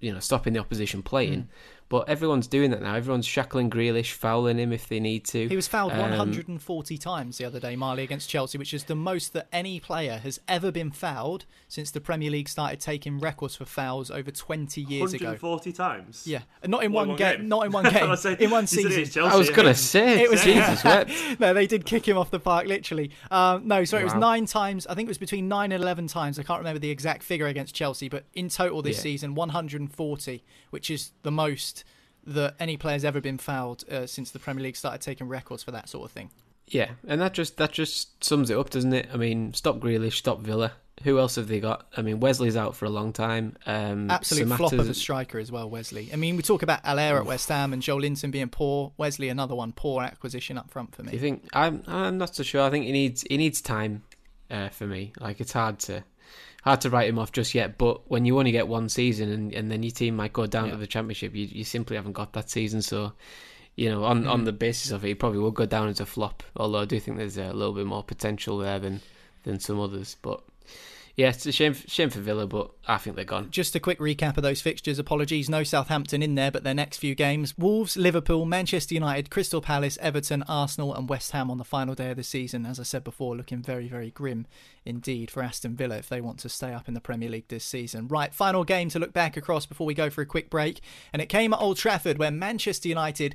[0.01, 1.43] you know, stopping the opposition playing.
[1.43, 1.47] Mm.
[1.91, 2.95] But everyone's doing that now.
[2.95, 5.49] Everyone's shackling Grealish, fouling him if they need to.
[5.49, 8.95] He was fouled um, 140 times the other day, Marley, against Chelsea, which is the
[8.95, 13.57] most that any player has ever been fouled since the Premier League started taking records
[13.57, 15.27] for fouls over 20 years 140 ago.
[15.27, 16.27] 140 times?
[16.27, 16.41] Yeah.
[16.67, 17.49] Not in one, one game, game.
[17.49, 18.17] Not in one game.
[18.17, 19.05] say, in one season.
[19.07, 20.23] Chelsea, I was going to say.
[20.23, 20.85] It was, Jesus,
[21.39, 23.13] no, they did kick him off the park, literally.
[23.31, 24.11] Um, no, sorry, wow.
[24.11, 24.87] it was nine times.
[24.87, 26.39] I think it was between nine and 11 times.
[26.39, 29.05] I can't remember the exact figure against Chelsea, but in total this yeah.
[29.05, 31.78] season, 140, which is the most
[32.29, 35.71] that any player's ever been fouled uh, since the Premier League started taking records for
[35.73, 36.31] that sort of thing.
[36.67, 39.09] Yeah, and that just that just sums it up, doesn't it?
[39.13, 40.73] I mean, stop Grealish, stop Villa.
[41.05, 41.87] Who else have they got?
[41.97, 43.57] I mean, Wesley's out for a long time.
[43.67, 46.11] Um, Absolute flop of a striker as well, Wesley.
[46.13, 48.93] I mean, we talk about Haller at West Ham and Joelinton being poor.
[48.97, 51.11] Wesley, another one, poor acquisition up front for me.
[51.11, 51.49] Do you think?
[51.53, 52.63] I'm I'm not so sure.
[52.63, 54.03] I think he needs he needs time
[54.51, 55.13] uh, for me.
[55.21, 56.05] Like it's hard to
[56.63, 57.79] hard to write him off just yet.
[57.79, 60.67] But when you only get one season and, and then your team might go down
[60.67, 60.73] yeah.
[60.73, 62.83] to the championship, you, you simply haven't got that season.
[62.83, 63.13] So,
[63.77, 64.31] you know, on, mm.
[64.31, 66.43] on the basis of it, he probably will go down as a flop.
[66.57, 69.01] Although I do think there's a little bit more potential there than
[69.45, 70.17] than some others.
[70.21, 70.43] But
[71.19, 73.51] Yeah, it's a shame, shame for Villa, but I think they're gone.
[73.51, 75.01] Just a quick recap of those fixtures.
[75.01, 79.61] Apologies, no Southampton in there, but their next few games Wolves, Liverpool, Manchester United, Crystal
[79.61, 82.65] Palace, Everton, Arsenal, and West Ham on the final day of the season.
[82.65, 84.47] As I said before, looking very, very grim
[84.85, 87.65] indeed for Aston Villa if they want to stay up in the Premier League this
[87.65, 88.07] season.
[88.07, 90.81] Right, final game to look back across before we go for a quick break.
[91.13, 93.35] And it came at Old Trafford where Manchester United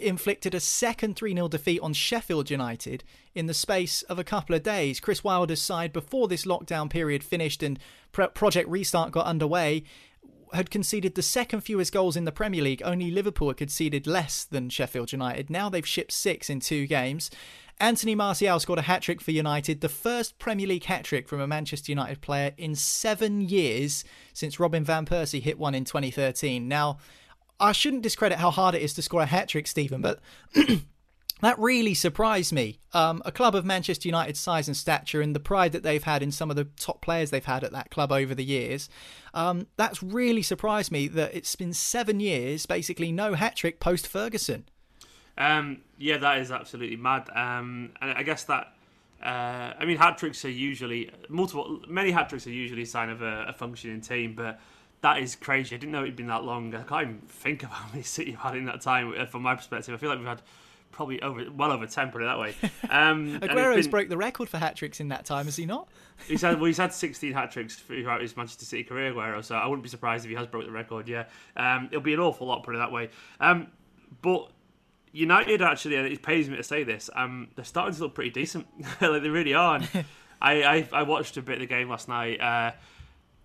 [0.00, 4.54] inflicted a second 3 0 defeat on Sheffield United in the space of a couple
[4.54, 5.00] of days.
[5.00, 7.78] Chris Wilder's side, before this lockdown period finished and
[8.12, 9.84] Project Restart got underway,
[10.52, 12.82] had conceded the second fewest goals in the Premier League.
[12.84, 15.50] Only Liverpool had conceded less than Sheffield United.
[15.50, 17.30] Now they've shipped six in two games.
[17.80, 21.40] Anthony Martial scored a hat trick for United, the first Premier League hat trick from
[21.40, 26.68] a Manchester United player in seven years since Robin Van Persie hit one in 2013.
[26.68, 26.98] Now,
[27.62, 30.18] I shouldn't discredit how hard it is to score a hat trick, Stephen, but
[31.42, 32.80] that really surprised me.
[32.92, 36.24] Um, a club of Manchester United's size and stature and the pride that they've had
[36.24, 38.90] in some of the top players they've had at that club over the years,
[39.32, 44.08] um, that's really surprised me that it's been seven years, basically no hat trick post
[44.08, 44.64] Ferguson.
[45.38, 47.30] Um, yeah, that is absolutely mad.
[47.34, 48.74] Um, and I guess that.
[49.22, 51.80] Uh, I mean, hat tricks are usually multiple.
[51.86, 54.58] Many hat tricks are usually a sign of a, a functioning team, but
[55.02, 55.74] that is crazy.
[55.74, 56.74] I didn't know it'd been that long.
[56.74, 59.14] I can't even think of how many City have had in that time.
[59.16, 60.42] Uh, from my perspective, I feel like we've had
[60.90, 62.54] probably over well over ten, put it that way.
[62.90, 65.88] Um, Aguero's been, broke the record for hat tricks in that time, has he not?
[66.28, 69.42] he's had well, he's had sixteen hat tricks throughout his Manchester City career, Aguero.
[69.42, 71.08] So I wouldn't be surprised if he has broke the record.
[71.08, 71.24] Yeah,
[71.56, 73.10] um, it'll be an awful lot, put it that way.
[73.40, 73.68] Um,
[74.20, 74.50] but
[75.12, 78.30] United actually, and it pays me to say this, um, they're starting to look pretty
[78.30, 78.66] decent.
[79.00, 79.80] like they really are.
[80.40, 82.40] I, I, I watched a bit of the game last night.
[82.40, 82.72] Uh,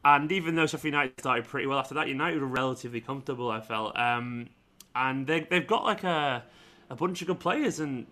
[0.04, 3.50] and even though Sheffield United started pretty well after that, United were relatively comfortable.
[3.50, 4.50] I felt, um,
[4.96, 6.44] and they they've got like a
[6.90, 8.06] a bunch of good players, and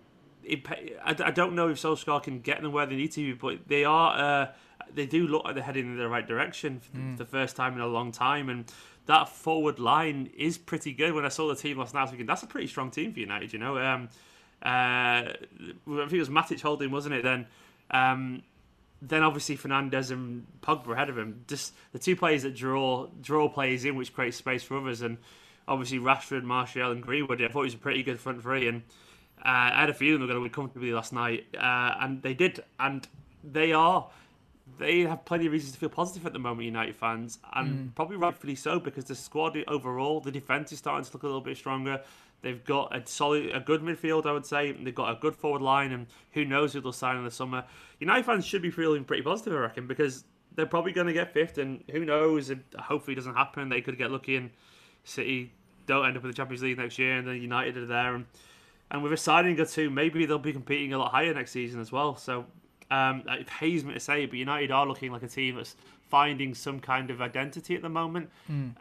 [0.43, 3.33] it, I, I don't know if Solskjaer can get them where they need to, be,
[3.33, 4.51] but they are uh,
[4.93, 7.17] they do look like they're heading in the right direction for mm.
[7.17, 8.65] the first time in a long time, and
[9.05, 11.13] that forward line is pretty good.
[11.13, 13.13] When I saw the team last night, I was thinking that's a pretty strong team
[13.13, 13.53] for United.
[13.53, 14.09] You know, um,
[14.63, 15.33] uh, I
[15.85, 17.23] think it was Matic holding, wasn't it?
[17.23, 17.47] Then.
[17.91, 18.41] Um,
[19.01, 21.43] then obviously Fernandes and Pogba ahead of him.
[21.47, 25.01] Just the two players that draw draw players in, which creates space for others.
[25.01, 25.17] And
[25.67, 27.41] obviously Rashford, Martial, and Greenwood.
[27.41, 28.83] I thought it was a pretty good front three, and
[29.39, 32.21] uh, I had a feeling they were going to win comfortably last night, uh, and
[32.21, 32.63] they did.
[32.79, 33.07] And
[33.43, 34.07] they are.
[34.79, 37.95] They have plenty of reasons to feel positive at the moment, United fans, and mm.
[37.95, 41.41] probably rightfully so because the squad overall, the defense is starting to look a little
[41.41, 42.01] bit stronger.
[42.45, 44.71] They've got a solid, a good midfield, I would say.
[44.71, 47.65] They've got a good forward line, and who knows who they'll sign in the summer.
[47.99, 51.33] United fans should be feeling pretty positive, I reckon, because they're probably going to get
[51.33, 52.51] fifth, and who knows?
[52.51, 53.67] If, hopefully, it doesn't happen.
[53.69, 54.51] They could get lucky, and
[55.05, 55.53] City
[55.87, 58.25] don't end up in the Champions League next year, and then United are there, and
[58.91, 61.81] and with a signing or two, maybe they'll be competing a lot higher next season
[61.81, 62.15] as well.
[62.15, 62.45] So
[62.91, 65.75] um, it pays me to say, but United are looking like a team that's
[66.11, 68.29] finding some kind of identity at the moment.
[68.47, 68.75] Mm.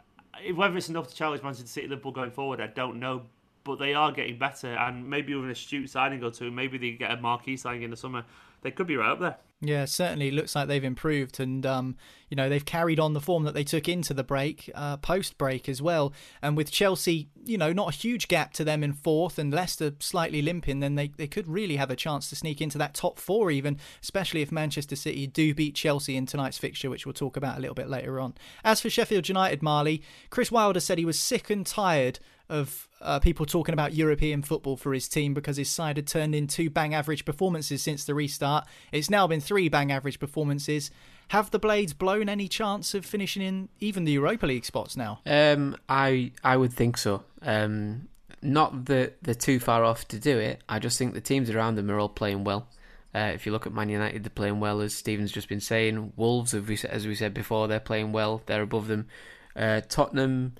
[0.53, 3.23] Whether it's enough to challenge Manchester City, Liverpool going forward, I don't know
[3.65, 4.69] but they are getting better.
[4.69, 7.89] And maybe with an astute signing or two, maybe they get a marquee signing in
[7.89, 8.23] the summer.
[8.61, 9.37] They could be right up there.
[9.61, 11.95] Yeah, certainly looks like they've improved, and um,
[12.29, 15.37] you know they've carried on the form that they took into the break, uh, post
[15.37, 16.13] break as well.
[16.41, 19.93] And with Chelsea, you know, not a huge gap to them in fourth, and Leicester
[19.99, 23.17] slightly limping, then they, they could really have a chance to sneak into that top
[23.17, 27.37] four, even, especially if Manchester City do beat Chelsea in tonight's fixture, which we'll talk
[27.37, 28.33] about a little bit later on.
[28.63, 32.19] As for Sheffield United, Marley, Chris Wilder said he was sick and tired
[32.49, 36.35] of uh, people talking about European football for his team because his side had turned
[36.35, 38.67] in two bang average performances since the restart.
[38.91, 40.91] It's now been three bang average performances.
[41.29, 45.21] Have the Blades blown any chance of finishing in even the Europa League spots now?
[45.25, 47.23] Um, I I would think so.
[47.41, 48.09] Um,
[48.41, 50.61] not that they're too far off to do it.
[50.69, 52.67] I just think the teams around them are all playing well.
[53.13, 56.11] Uh, if you look at Man United, they're playing well, as Stephen's just been saying.
[56.17, 58.41] Wolves, as we said before, they're playing well.
[58.45, 59.07] They're above them.
[59.55, 60.55] Uh, Tottenham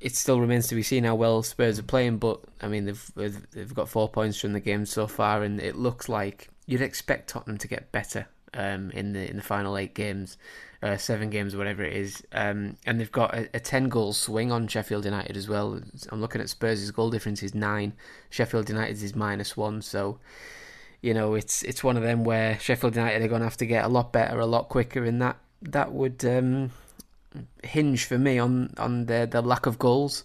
[0.00, 3.12] it still remains to be seen how well Spurs are playing, but I mean they've
[3.14, 7.30] they've got four points from the game so far, and it looks like you'd expect
[7.30, 10.36] Tottenham to get better um, in the in the final eight games,
[10.82, 14.52] uh, seven games, whatever it is, um, and they've got a, a, ten goal swing
[14.52, 15.80] on Sheffield United as well.
[16.10, 17.92] I'm looking at Spurs' goal difference is nine,
[18.30, 20.18] Sheffield United's is minus one, so.
[21.00, 23.66] You know, it's it's one of them where Sheffield United are going to have to
[23.66, 26.72] get a lot better, a lot quicker, and that that would um,
[27.62, 30.24] hinge for me on on the the lack of goals.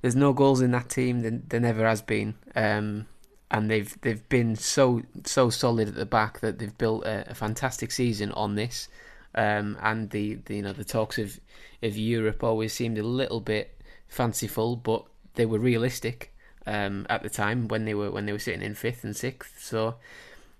[0.00, 1.20] There's no goals in that team.
[1.20, 3.06] There, there never has been, um,
[3.50, 7.34] and they've they've been so so solid at the back that they've built a, a
[7.34, 8.88] fantastic season on this.
[9.34, 11.40] Um, and the, the you know the talks of
[11.82, 16.32] of Europe always seemed a little bit fanciful, but they were realistic
[16.66, 19.62] um, at the time when they were when they were sitting in fifth and sixth.
[19.62, 19.96] So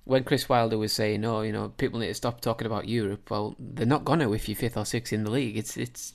[0.09, 3.31] when Chris Wilder was saying, "Oh, you know, people need to stop talking about Europe,"
[3.31, 5.59] well, they're not gonna if you're fifth or sixth in the league.
[5.59, 6.15] It's it's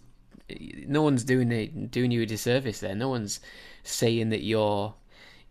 [0.87, 2.95] no one's doing it doing you a disservice there.
[2.95, 3.39] No one's
[3.83, 4.95] saying that you're,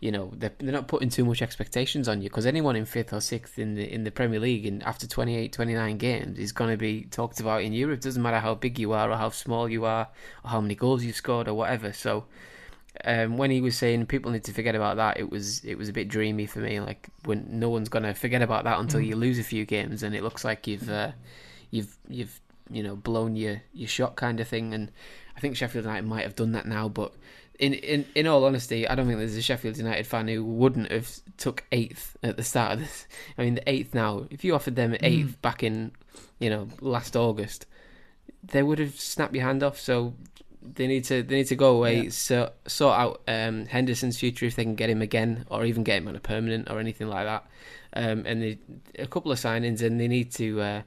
[0.01, 3.13] you know, they're, they're not putting too much expectations on you because anyone in fifth
[3.13, 6.71] or sixth in the in the Premier League and after 28, 29 games is going
[6.71, 8.01] to be talked about in Europe.
[8.01, 10.09] Doesn't matter how big you are or how small you are
[10.45, 11.93] or how many goals you've scored or whatever.
[11.93, 12.25] So
[13.05, 15.89] um, when he was saying people need to forget about that, it was it was
[15.89, 16.81] a bit dreamy for me.
[16.81, 19.07] Like when no one's gonna forget about that until mm.
[19.07, 21.13] you lose a few games, and it looks like you've uh,
[21.71, 24.75] you've you've you know blown your your shot kind of thing.
[24.75, 24.93] And
[25.37, 27.15] I think Sheffield United might have done that now, but
[27.59, 30.91] in in in all honesty, I don't think there's a Sheffield United fan who wouldn't
[30.93, 33.07] have took eighth at the start of this.
[33.39, 34.27] I mean, the eighth now.
[34.31, 35.43] If you offered them eighth mm.
[35.43, 35.93] back in
[36.39, 37.67] you know last August,
[38.43, 39.79] they would have snapped your hand off.
[39.79, 40.15] So
[40.75, 42.11] they need to they need to go away, yeah.
[42.11, 45.99] so, sort out um, Henderson's future if they can get him again, or even get
[45.99, 47.47] him on a permanent or anything like that.
[47.95, 48.59] Um, and they,
[48.99, 50.83] a couple of signings, and they need to uh,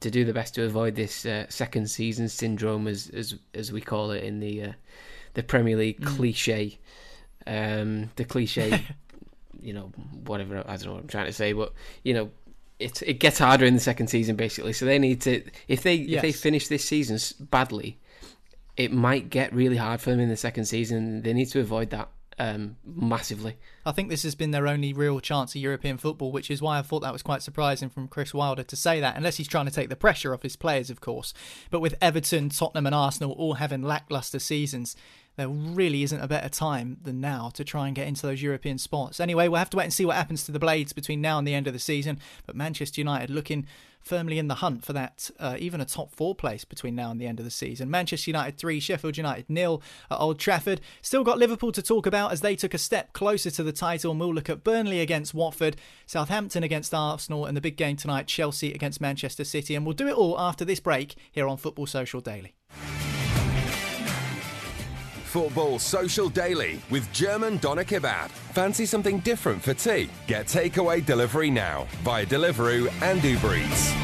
[0.00, 3.80] to do the best to avoid this uh, second season syndrome, as as as we
[3.80, 4.72] call it in the uh,
[5.34, 6.16] the Premier League mm.
[6.16, 6.78] cliche.
[7.46, 8.84] Um, the cliche,
[9.60, 9.92] you know,
[10.26, 12.30] whatever I don't know what I'm trying to say, but you know,
[12.78, 14.72] it it gets harder in the second season basically.
[14.72, 16.18] So they need to if they yes.
[16.18, 17.18] if they finish this season
[17.50, 17.98] badly,
[18.76, 21.22] it might get really hard for them in the second season.
[21.22, 22.08] They need to avoid that
[22.38, 23.56] um, massively.
[23.84, 26.78] I think this has been their only real chance of European football, which is why
[26.78, 29.66] I thought that was quite surprising from Chris Wilder to say that, unless he's trying
[29.66, 31.34] to take the pressure off his players, of course.
[31.70, 34.96] But with Everton, Tottenham, and Arsenal all having lacklustre seasons,
[35.36, 38.78] there really isn't a better time than now to try and get into those European
[38.78, 39.20] spots.
[39.20, 41.46] Anyway, we'll have to wait and see what happens to the Blades between now and
[41.46, 42.18] the end of the season.
[42.46, 43.66] But Manchester United looking
[44.02, 47.20] firmly in the hunt for that, uh, even a top four place between now and
[47.20, 47.90] the end of the season.
[47.90, 50.80] Manchester United 3, Sheffield United nil at Old Trafford.
[51.00, 54.10] Still got Liverpool to talk about as they took a step closer to the title.
[54.10, 58.26] And we'll look at Burnley against Watford, Southampton against Arsenal, and the big game tonight,
[58.26, 59.74] Chelsea against Manchester City.
[59.74, 62.54] And we'll do it all after this break here on Football Social Daily.
[65.32, 68.28] Football Social Daily with German Doner Kebab.
[68.52, 70.10] Fancy something different for tea?
[70.26, 73.94] Get takeaway delivery now via Deliveroo and Uber Eats.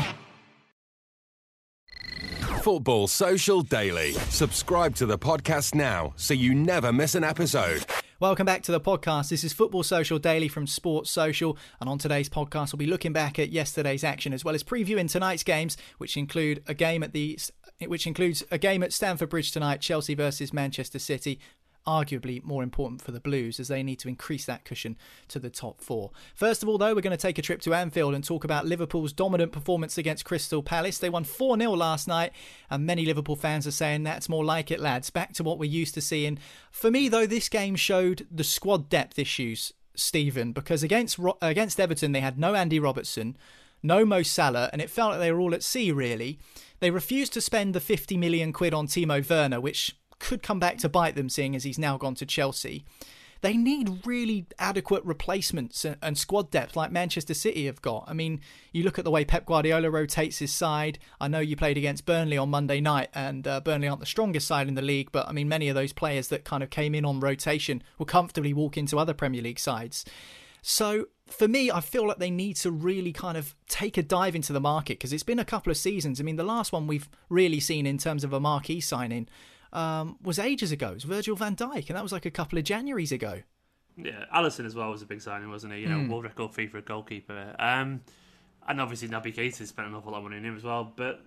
[2.62, 4.12] Football Social Daily.
[4.31, 7.85] Subscribe to the podcast now so you never miss an episode.
[8.21, 9.29] Welcome back to the podcast.
[9.29, 11.57] This is Football Social Daily from Sports Social.
[11.79, 15.09] And on today's podcast, we'll be looking back at yesterday's action as well as previewing
[15.09, 17.38] tonight's games, which include a game at the
[17.87, 21.38] which includes a game at Stamford Bridge tonight, Chelsea versus Manchester City.
[21.87, 25.49] Arguably more important for the Blues as they need to increase that cushion to the
[25.49, 26.11] top four.
[26.35, 28.67] First of all, though, we're going to take a trip to Anfield and talk about
[28.67, 30.99] Liverpool's dominant performance against Crystal Palace.
[30.99, 32.33] They won 4 0 last night,
[32.69, 35.09] and many Liverpool fans are saying that's more like it, lads.
[35.09, 36.38] Back to what we're used to seeing.
[36.71, 42.12] For me, though, this game showed the squad depth issues, Stephen, because against against Everton
[42.12, 43.35] they had no Andy Robertson,
[43.83, 46.38] no Mo Salah, and it felt like they were all at sea, really.
[46.81, 50.79] They refused to spend the 50 million quid on Timo Werner, which could come back
[50.79, 52.85] to bite them, seeing as he's now gone to Chelsea.
[53.41, 58.05] They need really adequate replacements and squad depth like Manchester City have got.
[58.09, 58.41] I mean,
[58.73, 60.99] you look at the way Pep Guardiola rotates his side.
[61.21, 64.49] I know you played against Burnley on Monday night, and uh, Burnley aren't the strongest
[64.49, 66.97] side in the league, but I mean, many of those players that kind of came
[66.97, 70.05] in on rotation will comfortably walk into other Premier League sides.
[70.61, 74.35] So for me, I feel like they need to really kind of take a dive
[74.35, 76.21] into the market because it's been a couple of seasons.
[76.21, 79.29] I mean, the last one we've really seen in terms of a marquee signing
[79.73, 80.88] um, was ages ago.
[80.88, 83.43] It was Virgil van Dijk, and that was like a couple of Januaries ago.
[83.97, 85.81] Yeah, Alisson as well was a big signing, wasn't he?
[85.81, 86.09] You know, mm.
[86.09, 87.55] world record fee for a goalkeeper.
[87.59, 88.01] Um,
[88.67, 90.93] and obviously Naby Keita spent an awful lot of money on him as well.
[90.95, 91.21] But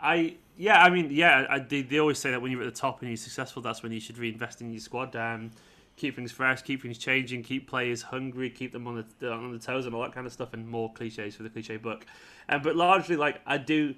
[0.00, 2.78] I, yeah, I mean, yeah, I, they, they always say that when you're at the
[2.78, 5.16] top and you're successful, that's when you should reinvest in your squad.
[5.16, 5.52] Um,
[5.98, 9.58] keep things fresh, keep things changing, keep players hungry, keep them on the on the
[9.58, 12.06] toes and all that kind of stuff, and more cliches for the cliche book.
[12.48, 13.94] Um, but largely, like I do,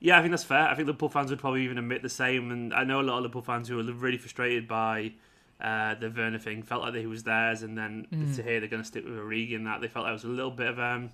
[0.00, 0.68] yeah, I think that's fair.
[0.68, 3.18] I think Liverpool fans would probably even admit the same, and I know a lot
[3.18, 5.12] of Liverpool fans who are really frustrated by.
[5.58, 8.36] Uh, the Werner thing felt like he was theirs, and then mm.
[8.36, 10.28] to hear they're going to stick with Origi and that they felt that was a
[10.28, 11.10] little bit of um,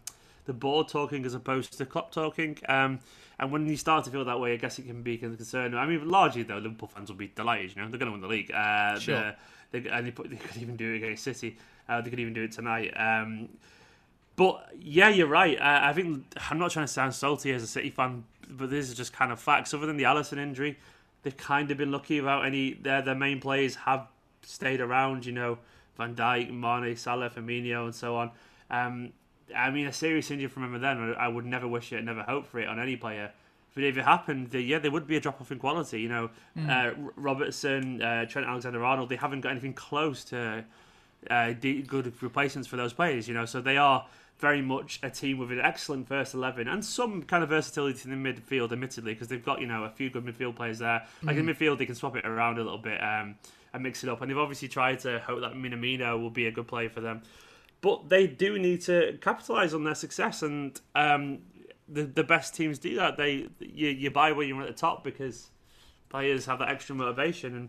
[0.47, 2.59] the board talking as opposed to Klopp talking.
[2.69, 2.99] Um,
[3.39, 5.75] and when you start to feel that way, I guess it can be a concern.
[5.75, 7.75] I mean, largely though, Liverpool fans will be delighted.
[7.75, 8.51] You know, they're going to win the league.
[8.53, 9.35] Uh, sure.
[9.73, 11.57] They, and they, put, they could even do it against City.
[11.89, 12.93] Uh, they could even do it tonight.
[12.97, 13.49] Um,
[14.37, 15.59] but yeah, you're right.
[15.59, 18.89] Uh, I think I'm not trying to sound salty as a City fan, but this
[18.89, 19.75] is just kind of facts.
[19.75, 20.79] Other than the Alisson injury,
[21.23, 22.75] they've kind of been lucky about any.
[22.75, 24.07] Their their main players have
[24.43, 25.27] stayed around.
[25.27, 25.59] You know,
[25.97, 28.31] Van Dijk, Mane, Salah, Firmino, and so on.
[28.71, 29.13] Um,
[29.55, 32.47] I mean, a serious injury from him then, I would never wish it, never hope
[32.47, 33.33] for it on any player.
[33.75, 36.01] But if it happened, they, yeah, there would be a drop off in quality.
[36.01, 36.69] You know, mm.
[36.69, 40.65] uh, Robertson, uh, Trent Alexander-Arnold, they haven't got anything close to
[41.31, 43.29] uh, good replacements for those players.
[43.29, 44.07] You know, so they are
[44.39, 48.23] very much a team with an excellent first 11 and some kind of versatility in
[48.23, 51.07] the midfield, admittedly, because they've got, you know, a few good midfield players there.
[51.23, 53.37] Like in midfield, they can swap it around a little bit um,
[53.73, 54.21] and mix it up.
[54.21, 57.23] And they've obviously tried to hope that Minamino will be a good player for them.
[57.83, 61.39] But they do need to capitalise on their success, and um,
[61.89, 63.17] the the best teams do that.
[63.17, 65.51] They you, you buy when you're at the top because
[66.09, 67.69] players have that extra motivation, and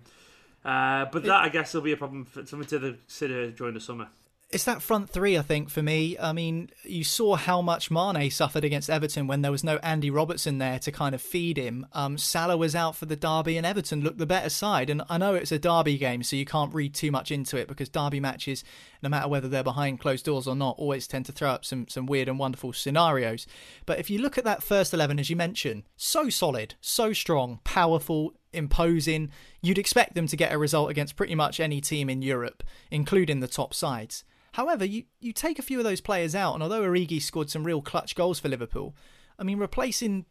[0.65, 3.81] uh, but that I guess will be a problem for something to consider during the
[3.81, 4.09] summer.
[4.53, 6.15] It's that front three, I think, for me.
[6.19, 10.11] I mean, you saw how much Mane suffered against Everton when there was no Andy
[10.11, 11.87] Robertson there to kind of feed him.
[11.91, 14.91] Um, Salah was out for the derby, and Everton looked the better side.
[14.91, 17.67] And I know it's a derby game, so you can't read too much into it
[17.67, 18.63] because derby matches,
[19.03, 21.87] no matter whether they're behind closed doors or not, always tend to throw up some
[21.87, 23.45] some weird and wonderful scenarios.
[23.85, 27.59] But if you look at that first eleven, as you mentioned, so solid, so strong,
[27.63, 29.29] powerful, imposing.
[29.61, 33.39] You'd expect them to get a result against pretty much any team in Europe, including
[33.39, 34.23] the top sides.
[34.53, 37.63] However, you, you take a few of those players out, and although Origi scored some
[37.63, 38.95] real clutch goals for Liverpool,
[39.39, 40.25] I mean, replacing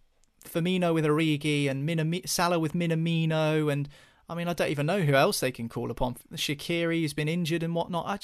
[0.48, 3.88] Firmino with Origi and Minami- Salah with Minamino, and
[4.28, 6.16] I mean, I don't even know who else they can call upon.
[6.34, 8.06] Shaqiri, who's been injured and whatnot.
[8.06, 8.18] I,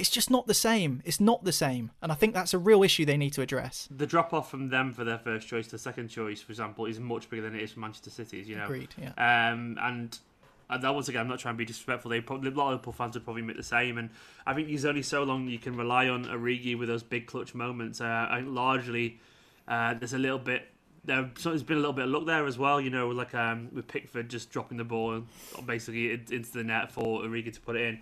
[0.00, 1.02] it's just not the same.
[1.04, 1.90] It's not the same.
[2.00, 3.88] And I think that's a real issue they need to address.
[3.90, 6.98] The drop off from them for their first choice to second choice, for example, is
[6.98, 8.64] much bigger than it is for Manchester City's, you know.
[8.64, 9.12] Agreed, yeah.
[9.18, 10.18] Um, and
[10.70, 12.10] and that once again, I'm not trying to be disrespectful.
[12.10, 13.98] They probably, a lot of Liverpool fans would probably make the same.
[13.98, 14.10] And
[14.46, 17.54] I think there's only so long you can rely on Origi with those big clutch
[17.54, 18.00] moments.
[18.00, 19.18] Uh, I largely
[19.68, 20.68] uh, there's a little bit.
[21.04, 23.88] There's been a little bit of luck there as well, you know, like um, with
[23.88, 25.22] Pickford just dropping the ball
[25.64, 28.00] basically into the net for Origi to put it in.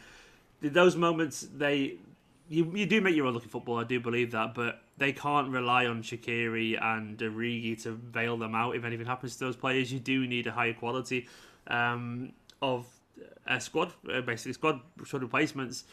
[0.60, 1.98] Those moments, they
[2.48, 5.50] you, you do make your own looking football, I do believe that, but they can't
[5.50, 9.92] rely on Shaqiri and Origi to bail them out if anything happens to those players.
[9.92, 11.28] You do need a higher quality
[11.66, 12.32] um,
[12.62, 12.86] of
[13.46, 15.84] a squad, uh, basically squad squad replacements.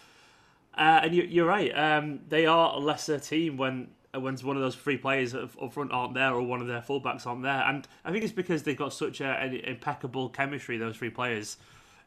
[0.78, 4.62] Uh, and you, are right, um, they are a lesser team when when one of
[4.62, 7.64] those three players up front aren't there or one of their fullbacks aren't there.
[7.68, 11.58] And I think it's because they've got such a, an impeccable chemistry, those three players.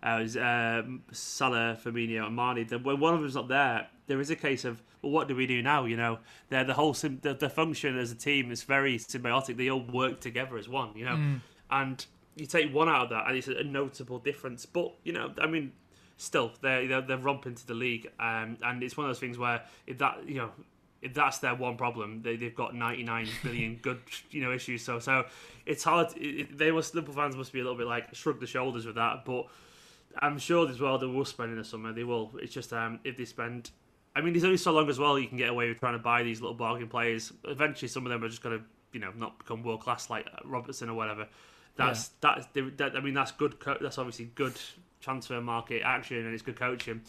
[0.03, 0.83] Uh, uh,
[1.13, 2.83] Salah, Firmino, and Mane.
[2.85, 5.47] When one of them's not there, there is a case of well, what do we
[5.47, 5.85] do now?
[5.85, 6.19] You know,
[6.49, 9.57] they're the whole the, the function as a team is very symbiotic.
[9.57, 10.91] They all work together as one.
[10.97, 11.41] You know, Mm.
[11.71, 14.67] and you take one out of that, and it's a notable difference.
[14.67, 15.73] But you know, I mean,
[16.17, 19.37] still they're they're, they're romping to the league, um, and it's one of those things
[19.39, 20.51] where if that you know.
[21.01, 24.01] If that's their one problem, they, they've got 99 billion good,
[24.33, 24.83] you know, issues.
[24.83, 25.27] So, so
[25.65, 26.09] it's hard.
[26.17, 28.97] It, they must, Liverpool fans must be a little bit like shrug the shoulders with
[28.97, 29.25] that.
[29.25, 29.47] But
[30.21, 31.93] I'm sure as well they will spend in the summer.
[31.93, 32.33] They will.
[32.41, 33.71] It's just um, if they spend.
[34.17, 35.99] I mean, there's only so long as well you can get away with trying to
[35.99, 37.33] buy these little bargain players.
[37.45, 40.27] Eventually, some of them are just going to, you know, not become world class like
[40.45, 41.29] Robertson or whatever.
[41.77, 43.55] That's that's that, I mean that's good.
[43.81, 44.55] That's obviously good
[45.01, 47.03] transfer market action and it's good coaching.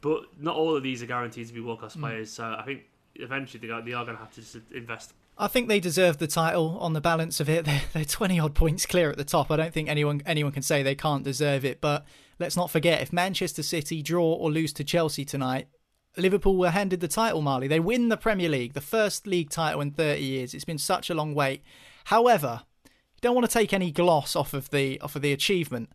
[0.00, 2.32] But not all of these are guaranteed to be world class players.
[2.32, 2.82] So I think
[3.20, 6.26] eventually they are, they are going to have to invest I think they deserve the
[6.26, 7.64] title on the balance of it.
[7.66, 9.50] They're, they're 20 odd points clear at the top.
[9.50, 11.80] I don't think anyone anyone can say they can't deserve it.
[11.80, 12.06] But
[12.38, 15.68] let's not forget if Manchester City draw or lose to Chelsea tonight,
[16.16, 17.68] Liverpool were handed the title, Marley.
[17.68, 20.54] They win the Premier League, the first league title in 30 years.
[20.54, 21.62] It's been such a long wait.
[22.04, 25.90] However, you don't want to take any gloss off of the off of the achievement.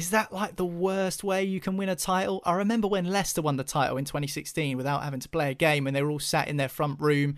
[0.00, 2.40] Is that like the worst way you can win a title?
[2.46, 5.86] I remember when Leicester won the title in 2016 without having to play a game
[5.86, 7.36] and they were all sat in their front room,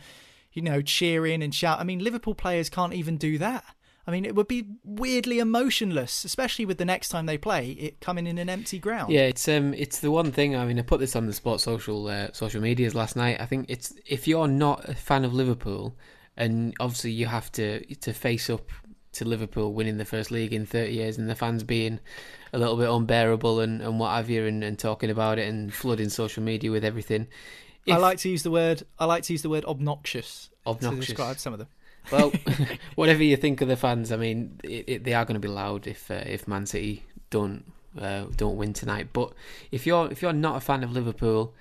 [0.53, 1.81] you know, cheering and shout.
[1.81, 3.65] I mean, Liverpool players can't even do that.
[4.07, 8.01] I mean, it would be weirdly emotionless, especially with the next time they play it
[8.01, 9.13] coming in an empty ground.
[9.13, 10.55] Yeah, it's um, it's the one thing.
[10.55, 13.41] I mean, I put this on the sports social uh, social medias last night.
[13.41, 15.97] I think it's if you're not a fan of Liverpool,
[16.37, 18.71] and obviously you have to to face up
[19.13, 22.01] to Liverpool winning the first league in 30 years, and the fans being
[22.53, 25.73] a little bit unbearable and, and what have you, and, and talking about it and
[25.73, 27.27] flooding social media with everything.
[27.91, 28.83] I like to use the word.
[28.99, 31.07] I like to use the word obnoxious, Obnoxious.
[31.07, 31.69] to describe some of them.
[32.11, 32.33] Well,
[32.95, 35.49] whatever you think of the fans, I mean, it, it, they are going to be
[35.49, 37.65] loud if uh, if Man City don't
[37.99, 39.09] uh, don't win tonight.
[39.13, 39.33] But
[39.71, 41.55] if you're if you're not a fan of Liverpool,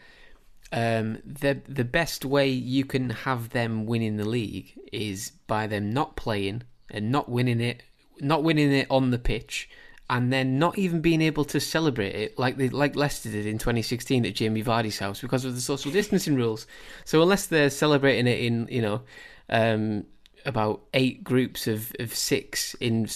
[0.72, 5.92] um, the the best way you can have them winning the league is by them
[5.92, 7.84] not playing and not winning it,
[8.20, 9.70] not winning it on the pitch.
[10.10, 13.58] And then not even being able to celebrate it like they, like Leicester did in
[13.58, 16.68] 2016 at Jamie Vardy's house because of the social distancing rules.
[17.06, 19.04] So unless they're celebrating it in you know
[19.48, 20.06] um,
[20.46, 23.08] about eight groups of, of six in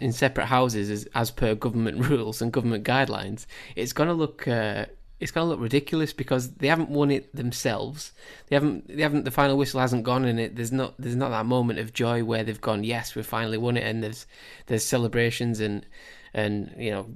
[0.00, 4.46] in separate houses as, as per government rules and government guidelines, it's going to look
[4.46, 4.84] uh,
[5.22, 8.12] it's going to look ridiculous because they haven't won it themselves.
[8.48, 8.88] They haven't.
[8.88, 9.24] They haven't.
[9.24, 10.56] The final whistle hasn't gone in it.
[10.56, 10.94] There's not.
[10.98, 12.82] There's not that moment of joy where they've gone.
[12.82, 14.26] Yes, we've finally won it, and there's
[14.66, 15.86] there's celebrations and
[16.34, 17.06] and you know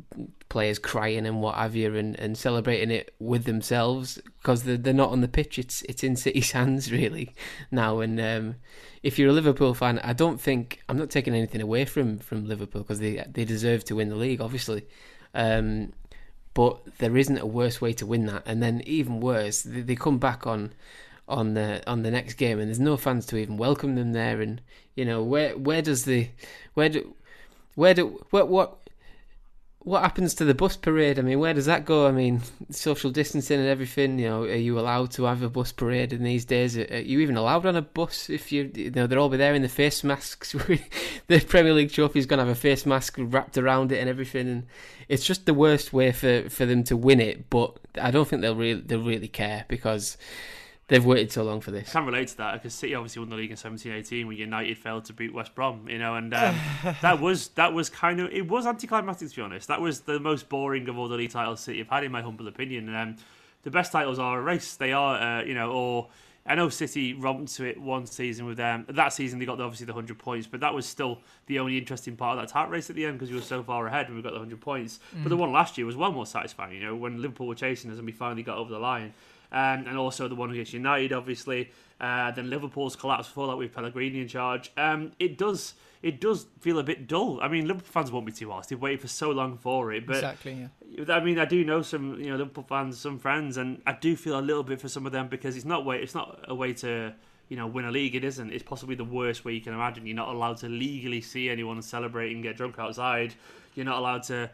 [0.48, 4.92] players crying and what have you and, and celebrating it with themselves because they're, they're
[4.92, 7.34] not on the pitch it's it's in City's hands really
[7.70, 8.56] now and um,
[9.02, 12.46] if you're a Liverpool fan I don't think I'm not taking anything away from from
[12.46, 14.86] Liverpool because they they deserve to win the league obviously
[15.34, 15.92] um,
[16.56, 18.42] but there isn't a worse way to win that.
[18.46, 20.72] And then even worse they, they come back on
[21.28, 24.40] on the on the next game and there's no fans to even welcome them there.
[24.40, 24.62] And
[24.94, 26.30] you know where where does the
[26.72, 27.14] where do
[27.74, 28.85] where do what what
[29.86, 31.16] what happens to the bus parade?
[31.16, 32.08] I mean, where does that go?
[32.08, 34.18] I mean, social distancing and everything.
[34.18, 36.76] You know, are you allowed to have a bus parade in these days?
[36.76, 39.54] Are you even allowed on a bus if you, you know, they'll all be there
[39.54, 40.50] in the face masks?
[41.28, 44.08] the Premier League trophy is going to have a face mask wrapped around it and
[44.08, 44.66] everything, and
[45.08, 47.48] it's just the worst way for, for them to win it.
[47.48, 50.16] But I don't think they'll really they'll really care because
[50.88, 51.88] they've waited so long for this.
[51.88, 54.78] I can relate to that because City obviously won the league in 17-18 when United
[54.78, 56.56] failed to beat West Brom, you know, and um,
[57.02, 59.68] that was that was kind of it was anticlimactic to be honest.
[59.68, 62.22] That was the most boring of all the league titles City have had, in my
[62.22, 62.88] humble opinion.
[62.88, 63.16] And um,
[63.62, 64.76] the best titles are a race.
[64.76, 66.08] They are, uh, you know, or
[66.48, 68.86] I know City romped to it one season with them.
[68.88, 72.16] That season they got obviously the hundred points, but that was still the only interesting
[72.16, 74.16] part of that title race at the end because we were so far ahead and
[74.16, 75.00] we got the hundred points.
[75.16, 75.24] Mm.
[75.24, 76.74] But the one last year was well more satisfying.
[76.76, 79.12] You know, when Liverpool were chasing us and we finally got over the line
[79.52, 81.70] um, and also the one against United, obviously.
[82.00, 84.70] Uh, then Liverpool's collapse before that with Pellegrini in charge.
[84.76, 87.40] Um, it does it does feel a bit dull.
[87.40, 88.68] I mean, Liverpool fans won't be too honest.
[88.68, 90.06] They've waited for so long for it.
[90.06, 90.68] But exactly.
[90.88, 91.14] Yeah.
[91.14, 94.14] I mean, I do know some you know Liverpool fans, some friends, and I do
[94.14, 96.54] feel a little bit for some of them because it's not way it's not a
[96.54, 97.14] way to
[97.48, 98.14] you know win a league.
[98.14, 98.52] It isn't.
[98.52, 100.06] It's possibly the worst way you can imagine.
[100.06, 103.34] You're not allowed to legally see anyone celebrate and get drunk outside.
[103.74, 104.50] You're not allowed to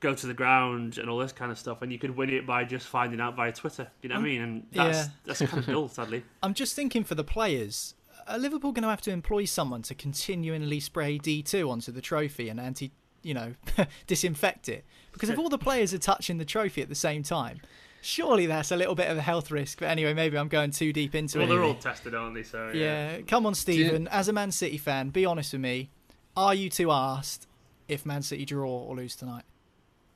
[0.00, 2.46] go to the ground and all this kind of stuff, and you could win it
[2.46, 3.88] by just finding out via Twitter.
[4.02, 4.42] You know what I um, mean?
[4.42, 5.06] And that's yeah.
[5.24, 6.24] that's kind of dull, sadly.
[6.42, 7.94] I'm just thinking for the players.
[8.26, 12.50] Are Liverpool going to have to employ someone to continually spray D2 onto the trophy
[12.50, 12.92] and anti,
[13.22, 13.54] you know,
[14.06, 14.84] disinfect it?
[15.12, 17.60] Because if all the players are touching the trophy at the same time,
[18.02, 19.80] surely that's a little bit of a health risk.
[19.80, 21.50] But anyway, maybe I'm going too deep into well, it.
[21.50, 22.42] Well, they're all tested, aren't they?
[22.42, 23.16] So yeah.
[23.16, 23.20] yeah.
[23.22, 24.02] Come on, Stephen.
[24.02, 24.08] You...
[24.08, 25.90] As a Man City fan, be honest with me.
[26.36, 27.48] Are you too asked
[27.88, 29.44] if Man City draw or lose tonight?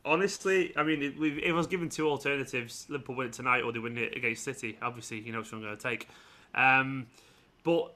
[0.04, 3.72] Honestly, I mean, if, if I was given two alternatives, Liverpool win it tonight or
[3.72, 6.08] they win it against City, obviously, you know which one I'm going to take.
[6.54, 7.06] Um,
[7.62, 7.94] but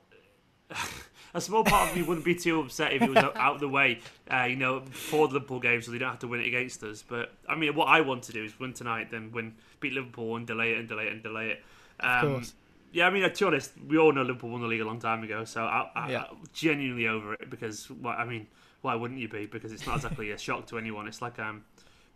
[1.35, 3.69] a small part of me wouldn't be too upset if it was out of the
[3.69, 4.01] way,
[4.31, 6.83] uh, you know, for the Liverpool game, so they don't have to win it against
[6.83, 7.03] us.
[7.07, 10.37] But I mean, what I want to do is win tonight, then win, beat Liverpool,
[10.37, 11.65] and delay it and delay it and delay it.
[12.01, 12.55] Um, of course.
[12.93, 15.01] Yeah, I mean, to be honest, we all know Liverpool won the league a long
[15.01, 16.25] time ago, so I, I, yeah.
[16.31, 18.47] I'm genuinely over it because, well, I mean,
[18.81, 19.45] why wouldn't you be?
[19.45, 21.07] Because it's not exactly a shock to anyone.
[21.07, 21.65] It's like um,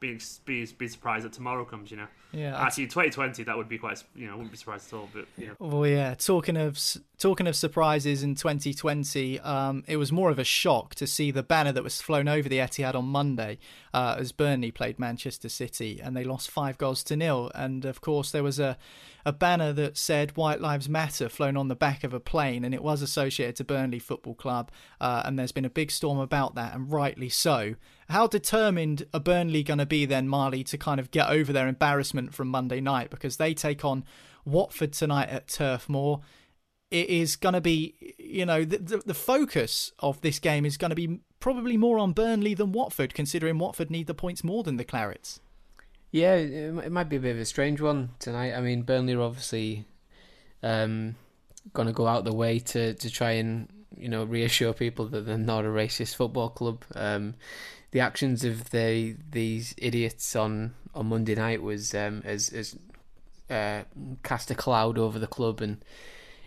[0.00, 1.90] being be, be surprised that tomorrow comes.
[1.90, 2.06] You know.
[2.32, 2.60] Yeah.
[2.60, 4.02] Actually, twenty twenty that would be quite.
[4.14, 5.08] You know, wouldn't be surprised at all.
[5.12, 5.54] But know.
[5.58, 6.14] Well, yeah.
[6.14, 6.78] Talking of
[7.18, 11.30] talking of surprises in twenty twenty, um, it was more of a shock to see
[11.30, 13.58] the banner that was flown over the Etihad on Monday
[13.92, 17.50] uh, as Burnley played Manchester City and they lost five goals to nil.
[17.54, 18.78] And of course, there was a
[19.24, 22.74] a banner that said White Lives Matter flown on the back of a plane, and
[22.74, 24.70] it was associated to Burnley Football Club.
[25.00, 27.74] Uh, and there's been a big storm about that, and rightly so.
[28.10, 31.68] How determined are Burnley going to be then, Marley, to kind of get over their
[31.68, 33.08] embarrassment from Monday night?
[33.08, 34.04] Because they take on
[34.44, 36.20] Watford tonight at Turf Moor.
[36.90, 40.76] It is going to be, you know, the, the, the focus of this game is
[40.76, 44.64] going to be probably more on Burnley than Watford, considering Watford need the points more
[44.64, 45.38] than the Clarets.
[46.10, 48.54] Yeah, it might be a bit of a strange one tonight.
[48.54, 49.84] I mean, Burnley are obviously
[50.64, 51.14] um,
[51.72, 55.26] going to go out the way to, to try and you know reassure people that
[55.26, 56.84] they're not a racist football club.
[56.96, 57.34] Um,
[57.92, 62.76] the actions of the these idiots on, on Monday night was um, as as
[63.50, 63.82] uh,
[64.22, 65.84] cast a cloud over the club, and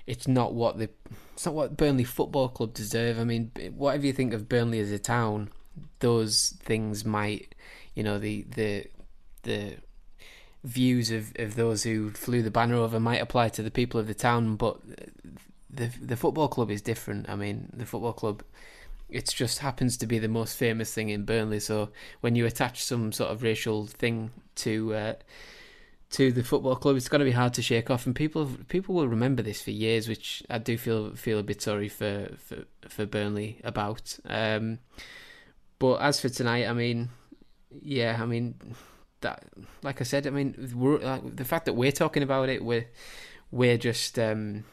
[0.08, 0.90] it's not what the
[1.34, 3.20] it's not what Burnley Football Club deserve.
[3.20, 5.50] I mean, whatever you think of Burnley as a town,
[6.00, 7.56] those things might,
[7.94, 8.86] you know, the the
[9.44, 9.78] the
[10.64, 14.08] views of, of those who flew the banner over might apply to the people of
[14.08, 14.80] the town, but
[15.70, 17.30] the the football club is different.
[17.30, 18.44] I mean, the football club
[19.14, 21.60] it just happens to be the most famous thing in Burnley.
[21.60, 21.90] So
[22.22, 25.14] when you attach some sort of racial thing to uh,
[26.12, 28.96] to the football club, it's going to be hard to shake off, and people people
[28.96, 32.66] will remember this for years, which I do feel feel a bit sorry for for,
[32.88, 34.18] for Burnley about.
[34.26, 34.80] Um,
[35.80, 37.10] but as for tonight, I mean,
[37.82, 38.56] yeah, I mean
[39.22, 39.44] that,
[39.84, 40.56] like I said, I mean,
[41.02, 42.88] like, the fact that we're talking about it, we're
[43.52, 44.64] we're just um,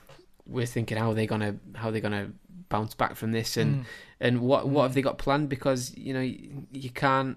[0.47, 2.32] we're thinking how are they gonna how are they gonna
[2.70, 3.84] bounce back from this, and mm.
[4.20, 4.94] and what what have mm.
[4.94, 5.50] they got planned?
[5.50, 7.36] Because you know you, you can't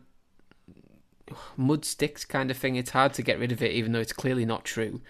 [1.57, 2.77] mud sticks kind of thing.
[2.77, 5.01] It's hard to get rid of it, even though it's clearly not true.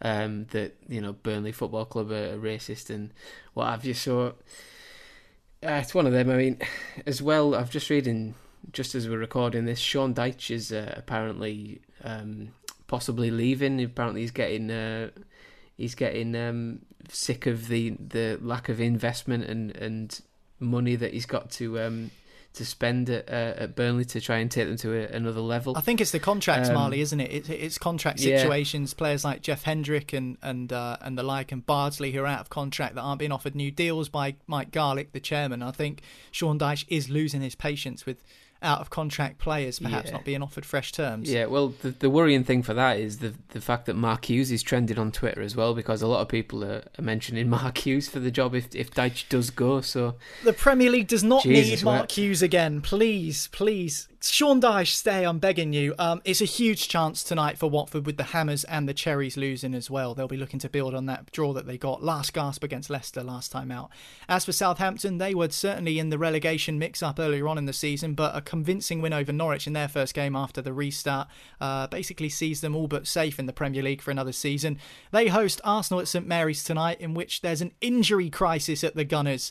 [0.00, 3.12] Um, that you know Burnley Football Club are racist and
[3.54, 3.94] what have you.
[3.94, 4.34] So
[5.64, 6.30] uh, it's one of them.
[6.30, 6.58] I mean,
[7.06, 8.34] as well, I've just reading
[8.70, 12.50] just as we're recording this, Sean Dyche is uh, apparently um,
[12.86, 13.82] possibly leaving.
[13.82, 15.10] Apparently, he's getting uh,
[15.82, 16.78] he's getting um,
[17.08, 20.20] sick of the the lack of investment and and
[20.60, 22.10] money that he's got to um,
[22.52, 25.76] to spend at, uh, at Burnley to try and take them to a, another level.
[25.76, 27.48] I think it's the contracts, um, Marley, isn't it?
[27.48, 27.50] it?
[27.50, 28.92] It's contract situations.
[28.92, 28.98] Yeah.
[28.98, 32.40] Players like Jeff Hendrick and and uh, and the like, and Bardsley who are out
[32.40, 35.62] of contract that aren't being offered new deals by Mike Garlick, the chairman.
[35.62, 38.22] I think Sean Dyche is losing his patience with
[38.62, 40.12] out of contract players perhaps yeah.
[40.12, 41.30] not being offered fresh terms.
[41.30, 44.50] Yeah, well, the, the worrying thing for that is the the fact that Mark Hughes
[44.50, 47.78] is trending on Twitter as well because a lot of people are, are mentioning Mark
[47.78, 49.80] Hughes for the job if if Dyche does go.
[49.80, 52.80] So the Premier League does not Jesus, need Mark Hughes again.
[52.80, 55.24] Please, please Sean Dyche, stay.
[55.24, 55.96] I'm begging you.
[55.98, 59.74] Um, it's a huge chance tonight for Watford with the Hammers and the Cherries losing
[59.74, 60.14] as well.
[60.14, 63.24] They'll be looking to build on that draw that they got last gasp against Leicester
[63.24, 63.90] last time out.
[64.28, 68.14] As for Southampton, they were certainly in the relegation mix-up earlier on in the season,
[68.14, 71.26] but a convincing win over Norwich in their first game after the restart
[71.60, 74.78] uh, basically sees them all but safe in the Premier League for another season.
[75.10, 79.04] They host Arsenal at St Mary's tonight, in which there's an injury crisis at the
[79.04, 79.50] Gunners.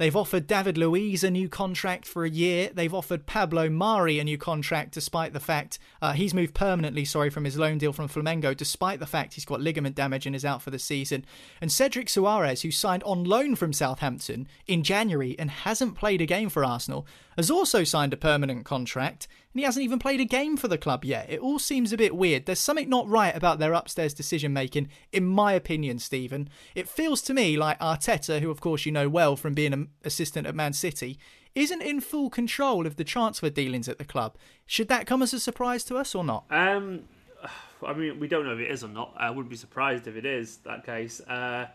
[0.00, 2.70] They've offered David Luiz a new contract for a year.
[2.72, 7.28] They've offered Pablo Mari a new contract, despite the fact uh, he's moved permanently, sorry,
[7.28, 10.42] from his loan deal from Flamengo, despite the fact he's got ligament damage and is
[10.42, 11.26] out for the season.
[11.60, 16.26] And Cedric Soares, who signed on loan from Southampton in January and hasn't played a
[16.26, 17.06] game for Arsenal,
[17.36, 20.78] has also signed a permanent contract and he hasn't even played a game for the
[20.78, 21.28] club yet.
[21.28, 22.46] It all seems a bit weird.
[22.46, 26.48] There's something not right about their upstairs decision making, in my opinion, Stephen.
[26.74, 29.88] It feels to me like Arteta, who of course you know well from being an
[30.04, 31.18] assistant at Man City,
[31.54, 34.36] isn't in full control of the transfer dealings at the club.
[34.66, 36.44] Should that come as a surprise to us or not?
[36.50, 37.02] Um,
[37.86, 39.14] I mean, we don't know if it is or not.
[39.16, 41.20] I wouldn't be surprised if it is that case.
[41.20, 41.66] Uh,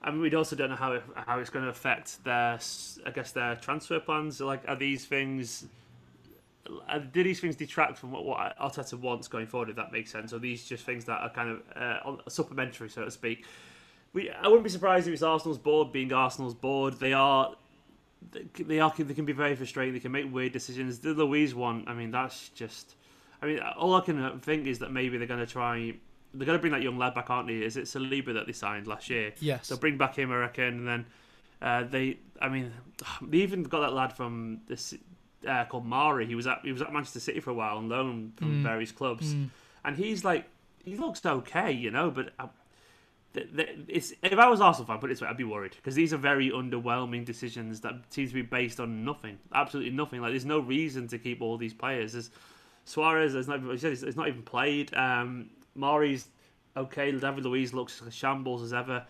[0.00, 2.58] I mean, we also don't know how it, how it's going to affect their,
[3.04, 4.40] I guess, their transfer plans.
[4.40, 5.66] Like, are these things
[7.12, 9.70] do these things detract from what, what Arteta wants going forward?
[9.70, 13.04] If that makes sense, or these just things that are kind of uh, supplementary, so
[13.04, 13.44] to speak?
[14.12, 16.98] We, I wouldn't be surprised if it's Arsenal's board being Arsenal's board.
[16.98, 17.54] They are,
[18.32, 19.94] they are, they can be very frustrating.
[19.94, 20.98] They can make weird decisions.
[20.98, 22.94] The Luiz one, I mean, that's just.
[23.40, 25.94] I mean, all I can think is that maybe they're going to try.
[26.34, 27.54] They're going to bring that young lad back, aren't they?
[27.54, 29.32] Is it Saliba that they signed last year?
[29.40, 29.68] Yes.
[29.68, 31.06] They'll bring back him, I reckon, and then
[31.62, 32.18] uh, they.
[32.40, 32.72] I mean,
[33.22, 34.94] they even got that lad from this
[35.46, 36.26] uh, called Mari.
[36.26, 38.62] He was at he was at Manchester City for a while on loan from mm.
[38.62, 39.48] various clubs, mm.
[39.84, 40.46] and he's like
[40.84, 42.10] he looks okay, you know.
[42.10, 42.48] But uh,
[43.34, 46.12] it's if I was Arsenal fan, put it this way, I'd be worried because these
[46.12, 50.20] are very underwhelming decisions that seem to be based on nothing, absolutely nothing.
[50.20, 52.12] Like there's no reason to keep all these players.
[52.12, 52.30] There's
[52.86, 54.94] Soares, there's not, it's not even played.
[54.94, 56.28] Um, Mari's
[56.76, 57.10] okay.
[57.12, 59.04] David Luiz looks as shambles as ever.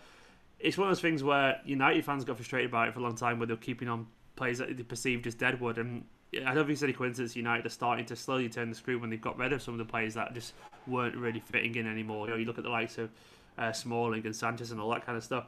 [0.59, 3.15] It's one of those things where United fans got frustrated about it for a long
[3.15, 6.03] time, where they're keeping on players that they perceived as deadwood, and
[6.33, 9.09] I don't think it's any coincidence United are starting to slowly turn the screw when
[9.09, 10.53] they've got rid of some of the players that just
[10.85, 12.27] weren't really fitting in anymore.
[12.27, 13.09] You know, you look at the likes of
[13.57, 15.45] uh, Smalling and Sanchez and all that kind of stuff.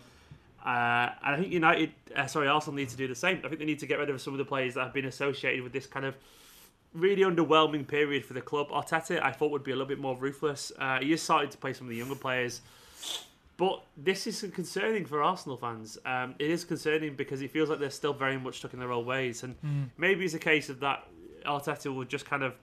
[0.65, 3.41] Uh, and I think United, uh, sorry, Arsenal need to do the same.
[3.43, 5.05] I think they need to get rid of some of the players that have been
[5.05, 6.15] associated with this kind of
[6.93, 8.69] really underwhelming period for the club.
[8.69, 10.71] Arteta, I thought would be a little bit more ruthless.
[10.77, 12.61] Uh, he is starting to play some of the younger players.
[13.57, 15.97] But this is concerning for Arsenal fans.
[16.05, 18.91] Um, it is concerning because it feels like they're still very much stuck in their
[18.91, 19.87] old ways, and mm.
[19.97, 21.05] maybe it's a case of that
[21.45, 22.55] Arteta will just kind of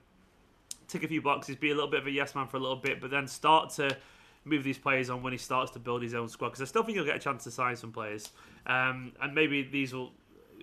[0.87, 2.75] tick a few boxes, be a little bit of a yes man for a little
[2.75, 3.95] bit, but then start to
[4.43, 6.49] move these players on when he starts to build his own squad.
[6.49, 8.31] Because I still think he'll get a chance to sign some players,
[8.67, 10.11] um, and maybe these will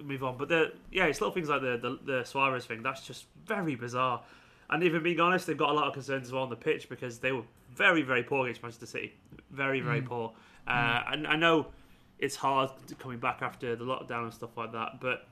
[0.02, 0.36] move on.
[0.36, 2.82] But the yeah, it's little things like the, the the Soares thing.
[2.82, 4.22] That's just very bizarre.
[4.68, 6.88] And even being honest, they've got a lot of concerns as well on the pitch
[6.88, 7.44] because they were
[7.74, 9.14] very, very poor against Manchester City.
[9.50, 10.06] Very, very mm.
[10.06, 10.32] poor.
[10.66, 11.12] Uh, mm.
[11.12, 11.66] And I know
[12.18, 15.28] it's hard coming back after the lockdown and stuff like that, but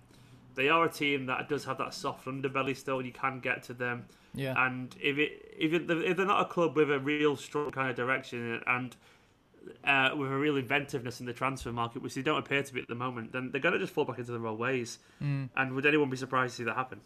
[0.55, 3.03] they are a team that does have that soft underbelly still.
[3.03, 4.07] You can get to them.
[4.35, 4.55] Yeah.
[4.67, 7.91] And if it if, it, if they're not a club with a real strong kind
[7.91, 8.95] of direction and
[9.85, 12.81] uh, with a real inventiveness in the transfer market, which they don't appear to be
[12.81, 14.99] at the moment, then they're going to just fall back into their old ways.
[15.23, 15.51] Mm.
[15.57, 17.01] And would anyone be surprised to see that happen?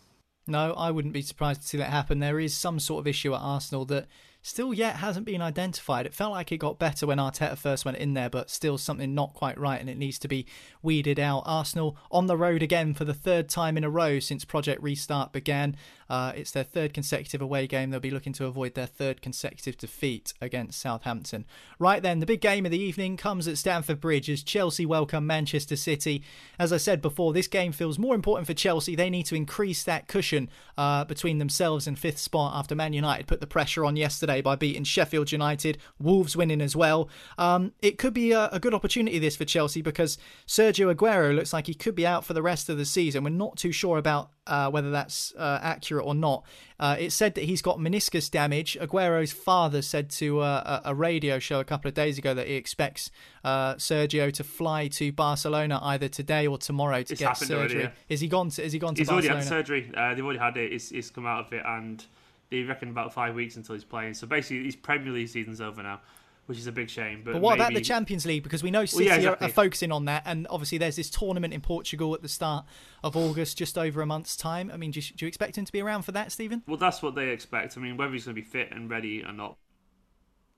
[0.46, 2.20] No, I wouldn't be surprised to see that happen.
[2.20, 4.06] There is some sort of issue at Arsenal that
[4.40, 6.06] still yet hasn't been identified.
[6.06, 9.14] It felt like it got better when Arteta first went in there, but still something
[9.14, 10.46] not quite right and it needs to be
[10.82, 11.42] weeded out.
[11.44, 15.32] Arsenal on the road again for the third time in a row since Project Restart
[15.32, 15.76] began.
[16.08, 17.90] Uh, it's their third consecutive away game.
[17.90, 21.44] They'll be looking to avoid their third consecutive defeat against Southampton.
[21.78, 25.26] Right then, the big game of the evening comes at Stamford Bridge as Chelsea welcome
[25.26, 26.22] Manchester City.
[26.58, 28.94] As I said before, this game feels more important for Chelsea.
[28.94, 33.26] They need to increase that cushion uh, between themselves and fifth spot after Man United
[33.26, 37.08] put the pressure on yesterday by beating Sheffield United, Wolves winning as well.
[37.36, 41.52] Um, it could be a, a good opportunity this for Chelsea because Sergio Aguero looks
[41.52, 43.24] like he could be out for the rest of the season.
[43.24, 46.44] We're not too sure about uh, whether that's uh, accurate or not.
[46.80, 48.76] Uh, it said that he's got meniscus damage.
[48.80, 52.46] Aguero's father said to uh, a, a, radio show a couple of days ago that
[52.46, 53.10] he expects
[53.44, 57.80] uh, Sergio to fly to Barcelona either today or tomorrow to it's get surgery.
[57.82, 57.94] Already.
[58.08, 58.50] Is he gone?
[58.50, 59.34] To, is he gone to he's Barcelona?
[59.34, 59.92] already had surgery.
[59.96, 60.72] Uh, they've already had it.
[60.72, 62.04] He's, he's come out of it, and
[62.50, 64.14] they reckon about five weeks until he's playing.
[64.14, 66.00] So basically, his Premier League season's over now
[66.48, 67.20] which is a big shame.
[67.22, 67.60] But, but what maybe...
[67.60, 68.42] about the Champions League?
[68.42, 69.46] Because we know City well, yeah, exactly.
[69.46, 72.64] are, are, focusing on that, and obviously there's this tournament in Portugal at the start
[73.04, 74.70] of August, just over a month's time.
[74.72, 76.62] I mean, do you, do you expect him to be around for that, Stephen?
[76.66, 77.76] Well, that's what they expect.
[77.76, 79.58] I mean, whether he's going to be fit and ready or not,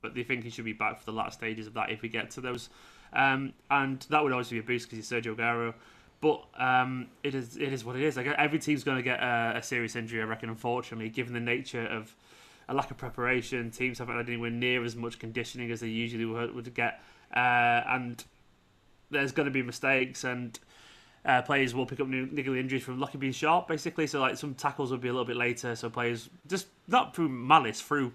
[0.01, 2.07] but they think he should be back for the last stages of that if we
[2.07, 2.69] get to those.
[3.11, 5.73] Um, and that would obviously be a boost because he's Sergio Aguero.
[6.21, 8.15] But um, it is it is what it is.
[8.15, 10.47] Like every team's going to get a, a serious injury, I reckon.
[10.49, 12.15] Unfortunately, given the nature of
[12.69, 13.71] a lack of preparation.
[13.71, 17.01] Teams haven't had anywhere near as much conditioning as they usually would, get,
[17.35, 18.23] uh, and
[19.09, 20.59] there's going to be mistakes and.
[21.23, 24.07] Uh, players will pick up niggly injuries from lucky being sharp, basically.
[24.07, 25.75] So, like some tackles will be a little bit later.
[25.75, 28.11] So players just not through malice, through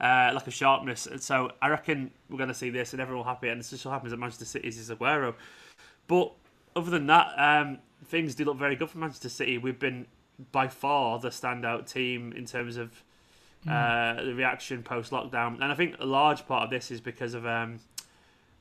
[0.00, 1.06] uh, lack of sharpness.
[1.06, 3.48] And so I reckon we're going to see this, and everyone will happy.
[3.48, 5.34] And this just so happens at Manchester City's is Aguero.
[6.06, 6.32] But
[6.76, 9.58] other than that, um, things do look very good for Manchester City.
[9.58, 10.06] We've been
[10.52, 13.02] by far the standout team in terms of
[13.68, 15.54] uh, the reaction post lockdown.
[15.54, 17.80] And I think a large part of this is because of, um,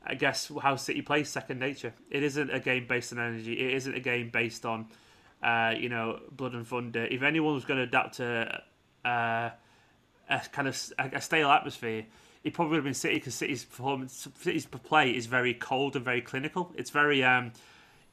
[0.05, 1.93] I guess, how City plays second nature.
[2.09, 3.53] It isn't a game based on energy.
[3.53, 4.87] It isn't a game based on,
[5.41, 7.05] uh, you know, blood and thunder.
[7.05, 8.61] If anyone was going to adapt to
[9.03, 9.49] uh,
[10.29, 12.05] a kind of a, stale atmosphere,
[12.43, 16.05] it probably would have been City because City's performance, City's play is very cold and
[16.05, 16.71] very clinical.
[16.75, 17.23] It's very.
[17.23, 17.51] Um,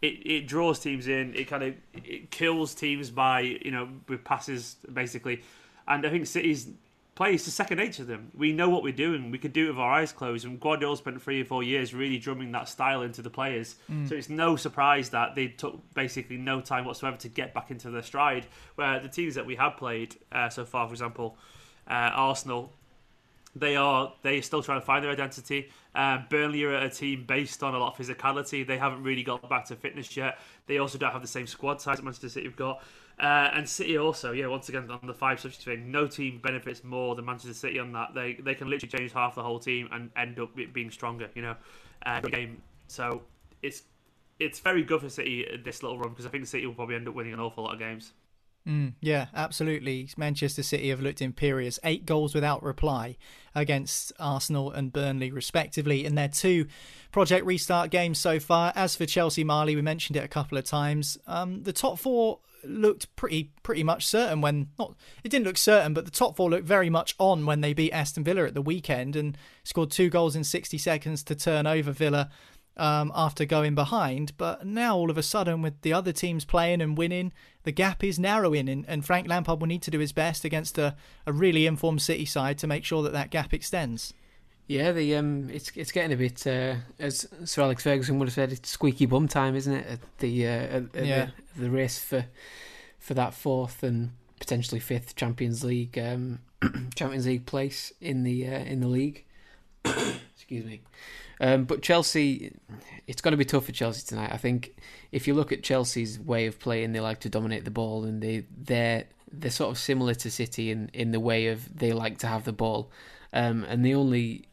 [0.02, 1.34] it, it draws teams in.
[1.34, 5.42] It kind of it kills teams by you know with passes basically.
[5.90, 6.68] And I think City's
[7.16, 8.30] play is second nature to them.
[8.34, 9.30] We know what we're doing.
[9.30, 10.46] We could do it with our eyes closed.
[10.46, 13.74] And Guardiola spent three or four years really drumming that style into the players.
[13.92, 14.08] Mm.
[14.08, 17.90] So it's no surprise that they took basically no time whatsoever to get back into
[17.90, 18.46] their stride.
[18.76, 21.36] Where the teams that we have played uh, so far, for example,
[21.86, 22.72] uh, Arsenal,
[23.54, 25.70] they are they are still trying to find their identity.
[25.94, 28.66] Uh, Burnley are a team based on a lot of physicality.
[28.66, 30.38] They haven't really got back to fitness yet.
[30.66, 32.82] They also don't have the same squad size that Manchester City have got.
[33.20, 36.82] Uh, and City also, yeah, once again on the five substitute thing, no team benefits
[36.82, 38.14] more than Manchester City on that.
[38.14, 41.42] They they can literally change half the whole team and end up being stronger, you
[41.42, 41.56] know,
[42.06, 42.62] uh, game.
[42.86, 43.20] So
[43.62, 43.82] it's
[44.38, 47.08] it's very good for City this little run because I think City will probably end
[47.08, 48.12] up winning an awful lot of games.
[48.66, 50.08] Mm, yeah, absolutely.
[50.16, 51.78] Manchester City have looked imperious.
[51.84, 53.16] Eight goals without reply
[53.54, 56.66] against Arsenal and Burnley, respectively, in their two
[57.12, 58.72] Project Restart games so far.
[58.74, 61.18] As for Chelsea, Marley, we mentioned it a couple of times.
[61.26, 64.94] Um, the top four looked pretty pretty much certain when not
[65.24, 67.92] it didn't look certain, but the top four looked very much on when they beat
[67.92, 71.92] Aston Villa at the weekend and scored two goals in 60 seconds to turn over
[71.92, 72.30] Villa
[72.76, 74.36] um, after going behind.
[74.36, 77.32] But now all of a sudden, with the other teams playing and winning,
[77.64, 80.78] the gap is narrowing, and, and Frank Lampard will need to do his best against
[80.78, 80.96] a,
[81.26, 84.14] a really informed City side to make sure that that gap extends.
[84.70, 88.34] Yeah, the um, it's it's getting a bit uh, as Sir Alex Ferguson would have
[88.34, 89.84] said, it's squeaky bum time, isn't it?
[89.84, 91.28] At the uh, at, at yeah.
[91.56, 92.26] the, the, race for
[92.96, 96.38] for that fourth and potentially fifth Champions League um,
[96.94, 99.24] Champions League place in the uh, in the league.
[99.84, 100.82] Excuse me.
[101.40, 102.52] Um, but Chelsea,
[103.08, 104.30] it's going to be tough for Chelsea tonight.
[104.32, 104.76] I think
[105.10, 108.22] if you look at Chelsea's way of playing, they like to dominate the ball, and
[108.22, 112.18] they they're they're sort of similar to City in in the way of they like
[112.18, 112.92] to have the ball.
[113.32, 114.46] Um, and the only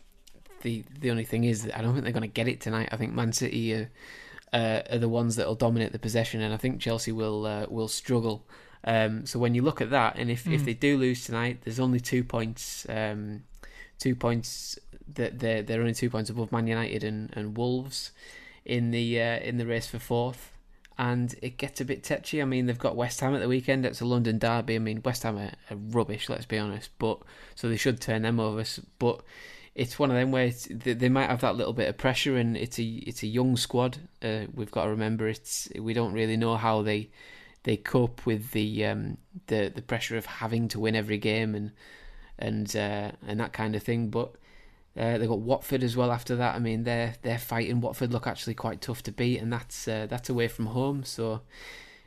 [0.67, 2.89] the the only thing is that I don't think they're going to get it tonight.
[2.91, 3.89] I think Man City are,
[4.51, 7.65] uh, are the ones that will dominate the possession, and I think Chelsea will uh,
[7.69, 8.45] will struggle.
[8.83, 10.53] Um, so when you look at that, and if, mm.
[10.53, 10.65] if hmm.
[10.65, 13.43] they do lose tonight, there's only two points, um,
[13.97, 14.77] two points
[15.15, 18.11] that they're they're only two points above Man United and, and Wolves
[18.65, 20.51] in the uh, in the race for fourth.
[20.99, 22.41] And it gets a bit touchy.
[22.41, 23.85] I mean, they've got West Ham at the weekend.
[23.85, 24.75] It's a London derby.
[24.75, 26.27] I mean, West Ham are, are rubbish.
[26.27, 26.89] Let's be honest.
[26.97, 27.19] But
[27.53, 28.63] so they should turn them over.
[28.97, 29.21] But
[29.77, 32.79] it's one of them where they might have that little bit of pressure, and it's
[32.79, 33.99] a it's a young squad.
[34.23, 37.11] Uh, we've got to remember it's we don't really know how they
[37.61, 41.71] they cope with the um, the the pressure of having to win every game, and
[42.39, 44.09] and uh, and that kind of thing.
[44.09, 44.33] But
[44.97, 46.55] uh, they've got Watford as well after that.
[46.55, 47.79] I mean, they're they're fighting.
[47.79, 51.03] Watford look actually quite tough to beat, and that's uh, that's away from home.
[51.03, 51.41] So,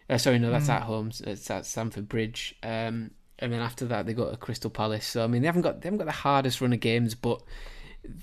[0.08, 0.74] uh, sorry, no, that's mm.
[0.74, 1.12] at home.
[1.20, 2.56] It's at Stamford Bridge.
[2.64, 5.06] Um, and then after that, they go to Crystal Palace.
[5.06, 7.42] So I mean, they haven't got they haven't got the hardest run of games, but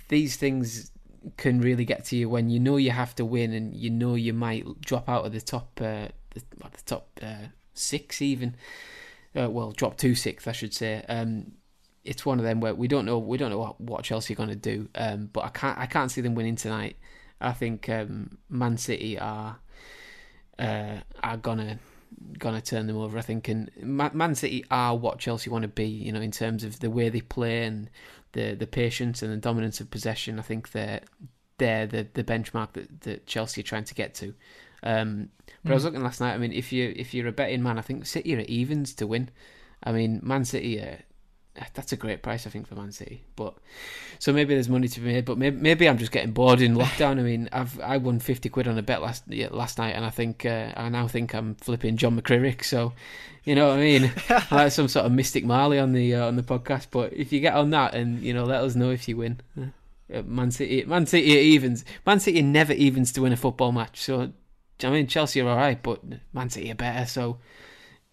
[0.10, 0.92] these things
[1.36, 4.16] can really get to you when you know you have to win, and you know
[4.16, 8.56] you might drop out of the top uh, the, the top uh, six even.
[9.36, 11.04] Uh, well, drop to sixth, I should say.
[11.08, 11.52] Um,
[12.04, 14.38] it's one of them where we don't know we don't know what, what Chelsea are
[14.38, 16.96] going to do, um, but I can't I can't see them winning tonight.
[17.40, 19.60] I think um, Man City are
[20.58, 21.80] uh, are gonna
[22.38, 23.18] gonna turn them over.
[23.18, 25.86] I think, and Man City are what Chelsea want to be.
[25.88, 27.90] You know, in terms of the way they play and
[28.34, 30.40] the the patience and the dominance of possession.
[30.40, 31.02] I think they're
[31.58, 34.34] they're the the benchmark that, that Chelsea are trying to get to.
[34.84, 35.30] Um,
[35.64, 35.72] but mm.
[35.72, 35.88] I was hmm.
[35.88, 36.34] looking last night.
[36.34, 38.94] I mean, if you if you're a betting man, I think City are at evens
[38.96, 39.30] to win.
[39.84, 40.82] I mean, Man City.
[40.82, 40.98] Uh,
[41.74, 43.24] that's a great price, I think, for Man City.
[43.36, 43.56] But
[44.20, 45.26] so maybe there's money to be made.
[45.26, 47.20] But maybe, maybe I'm just getting bored in lockdown.
[47.20, 50.06] I mean, I've I won fifty quid on a bet last yeah, last night, and
[50.06, 52.64] I think uh, I now think I'm flipping John McCririck.
[52.64, 52.94] So,
[53.44, 54.12] you know what I mean?
[54.52, 56.88] like some sort of mystic Marley on the uh, on the podcast.
[56.92, 59.42] But if you get on that, and you know, let us know if you win.
[60.14, 61.84] Uh, Man City, Man City evens.
[62.06, 64.02] Man City never evens to win a football match.
[64.02, 64.32] So,
[64.84, 66.02] I mean, Chelsea are all right, but
[66.34, 67.06] Man City are better.
[67.06, 67.40] So,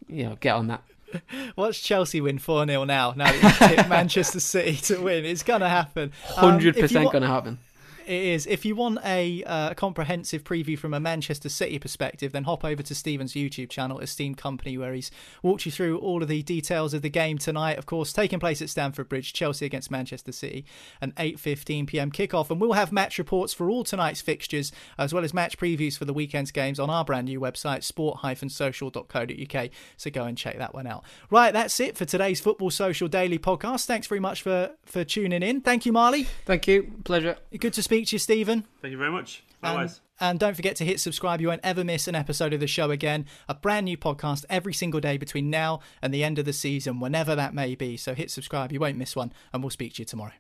[0.09, 0.83] you know, get on that.
[1.57, 3.15] Watch Chelsea win 4 0 now.
[3.17, 5.25] Now that you Manchester City to win.
[5.25, 6.13] It's going to happen.
[6.29, 7.59] 100% um, going to happen
[8.07, 8.47] it is.
[8.47, 12.83] If you want a uh, comprehensive preview from a Manchester City perspective, then hop over
[12.83, 15.11] to Stephen's YouTube channel, Esteemed Company, where he's
[15.43, 17.79] walked you through all of the details of the game tonight.
[17.79, 20.65] Of course, taking place at Stamford Bridge, Chelsea against Manchester City,
[21.01, 22.11] an 8:15 p.m.
[22.11, 25.97] kickoff, and we'll have match reports for all tonight's fixtures, as well as match previews
[25.97, 29.71] for the weekend's games on our brand new website, sport-social.co.uk.
[29.97, 31.05] So go and check that one out.
[31.31, 33.87] Right, that's it for today's Football Social Daily podcast.
[33.87, 35.61] Thanks very much for for tuning in.
[35.61, 36.25] Thank you, Marley.
[36.45, 36.93] Thank you.
[37.05, 37.37] Pleasure.
[37.59, 38.65] Good to speak speak to you, Stephen.
[38.83, 39.45] Thank you very much.
[39.63, 39.91] And,
[40.21, 41.41] and, don't forget to hit subscribe.
[41.41, 43.25] You won't ever miss an episode of the show again.
[43.49, 47.01] A brand new podcast every single day between now and the end of the season,
[47.01, 47.97] whenever that may be.
[47.97, 48.73] So hit subscribe.
[48.73, 49.33] You won't miss one.
[49.53, 50.33] And we'll speak to you tomorrow.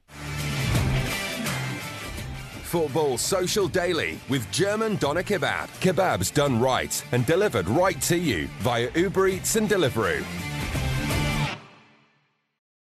[2.65, 5.69] Football Social Daily with German Doner Kebab.
[5.81, 10.25] Kebabs done right and delivered right to you via Uber Eats and Deliveroo.